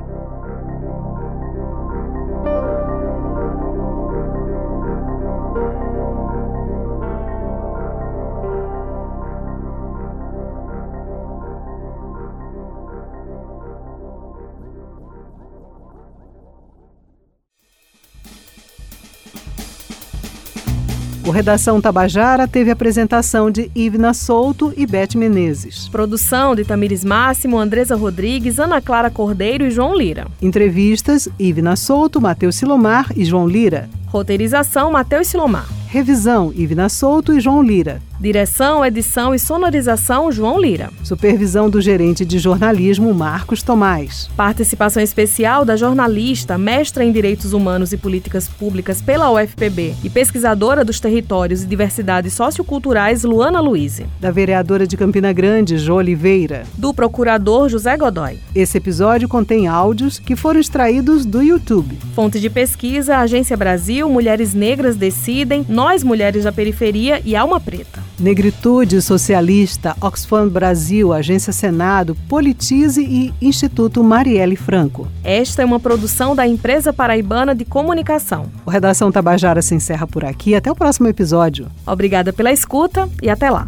O 21.31 21.33
Redação 21.33 21.79
Tabajara 21.79 22.45
teve 22.45 22.71
apresentação 22.71 23.49
de 23.49 23.71
Ivna 23.73 24.13
Souto 24.13 24.73
e 24.75 24.85
Beth 24.85 25.15
Menezes. 25.15 25.87
Produção 25.87 26.53
de 26.53 26.65
Tamires 26.65 27.05
Máximo, 27.05 27.57
Andresa 27.57 27.95
Rodrigues, 27.95 28.59
Ana 28.59 28.81
Clara 28.81 29.09
Cordeiro 29.09 29.63
e 29.63 29.71
João 29.71 29.95
Lira. 29.95 30.27
Entrevistas: 30.41 31.29
Ivna 31.39 31.77
Souto, 31.77 32.19
Matheus 32.19 32.57
Silomar 32.57 33.13
e 33.15 33.23
João 33.23 33.47
Lira. 33.47 33.89
Roteirização: 34.07 34.91
Matheus 34.91 35.27
Silomar. 35.27 35.69
Revisão: 35.87 36.51
Ivna 36.53 36.89
Souto 36.89 37.31
e 37.31 37.39
João 37.39 37.63
Lira. 37.63 38.01
Direção, 38.21 38.85
edição 38.85 39.33
e 39.33 39.39
sonorização 39.39 40.31
João 40.31 40.61
Lira. 40.61 40.91
Supervisão 41.03 41.71
do 41.71 41.81
gerente 41.81 42.23
de 42.23 42.37
jornalismo 42.37 43.11
Marcos 43.15 43.63
Tomás. 43.63 44.29
Participação 44.37 45.01
especial 45.01 45.65
da 45.65 45.75
jornalista, 45.75 46.55
mestra 46.55 47.03
em 47.03 47.11
Direitos 47.11 47.51
Humanos 47.51 47.91
e 47.93 47.97
Políticas 47.97 48.47
Públicas 48.47 49.01
pela 49.01 49.31
UFPB 49.31 49.95
e 50.03 50.09
pesquisadora 50.11 50.85
dos 50.85 50.99
territórios 50.99 51.63
e 51.63 51.65
diversidades 51.65 52.33
socioculturais 52.33 53.23
Luana 53.23 53.59
Luiz. 53.59 54.03
Da 54.19 54.29
vereadora 54.29 54.85
de 54.85 54.95
Campina 54.95 55.33
Grande, 55.33 55.79
Jo 55.79 55.95
Oliveira. 55.95 56.61
Do 56.77 56.93
procurador 56.93 57.69
José 57.69 57.97
Godoy. 57.97 58.37
Esse 58.53 58.77
episódio 58.77 59.27
contém 59.27 59.67
áudios 59.67 60.19
que 60.19 60.35
foram 60.35 60.59
extraídos 60.59 61.25
do 61.25 61.41
YouTube. 61.41 61.97
Fonte 62.13 62.39
de 62.39 62.51
pesquisa: 62.51 63.17
Agência 63.17 63.57
Brasil, 63.57 64.07
Mulheres 64.07 64.53
Negras 64.53 64.95
Decidem, 64.95 65.65
Nós 65.67 66.03
Mulheres 66.03 66.43
da 66.43 66.51
Periferia 66.51 67.19
e 67.25 67.35
Alma 67.35 67.59
Preta. 67.59 68.10
Negritude 68.21 69.01
Socialista, 69.01 69.95
Oxfam 69.99 70.47
Brasil, 70.47 71.11
Agência 71.11 71.51
Senado, 71.51 72.15
Politize 72.29 73.01
e 73.01 73.33
Instituto 73.41 74.03
Marielle 74.03 74.55
Franco. 74.55 75.07
Esta 75.23 75.63
é 75.63 75.65
uma 75.65 75.79
produção 75.79 76.35
da 76.35 76.45
Empresa 76.45 76.93
Paraibana 76.93 77.55
de 77.55 77.65
Comunicação. 77.65 78.45
O 78.65 78.69
Redação 78.69 79.11
Tabajara 79.11 79.61
se 79.61 79.73
encerra 79.73 80.05
por 80.05 80.23
aqui. 80.23 80.53
Até 80.53 80.71
o 80.71 80.75
próximo 80.75 81.07
episódio. 81.07 81.67
Obrigada 81.85 82.31
pela 82.31 82.51
escuta 82.51 83.09
e 83.21 83.29
até 83.29 83.49
lá. 83.49 83.67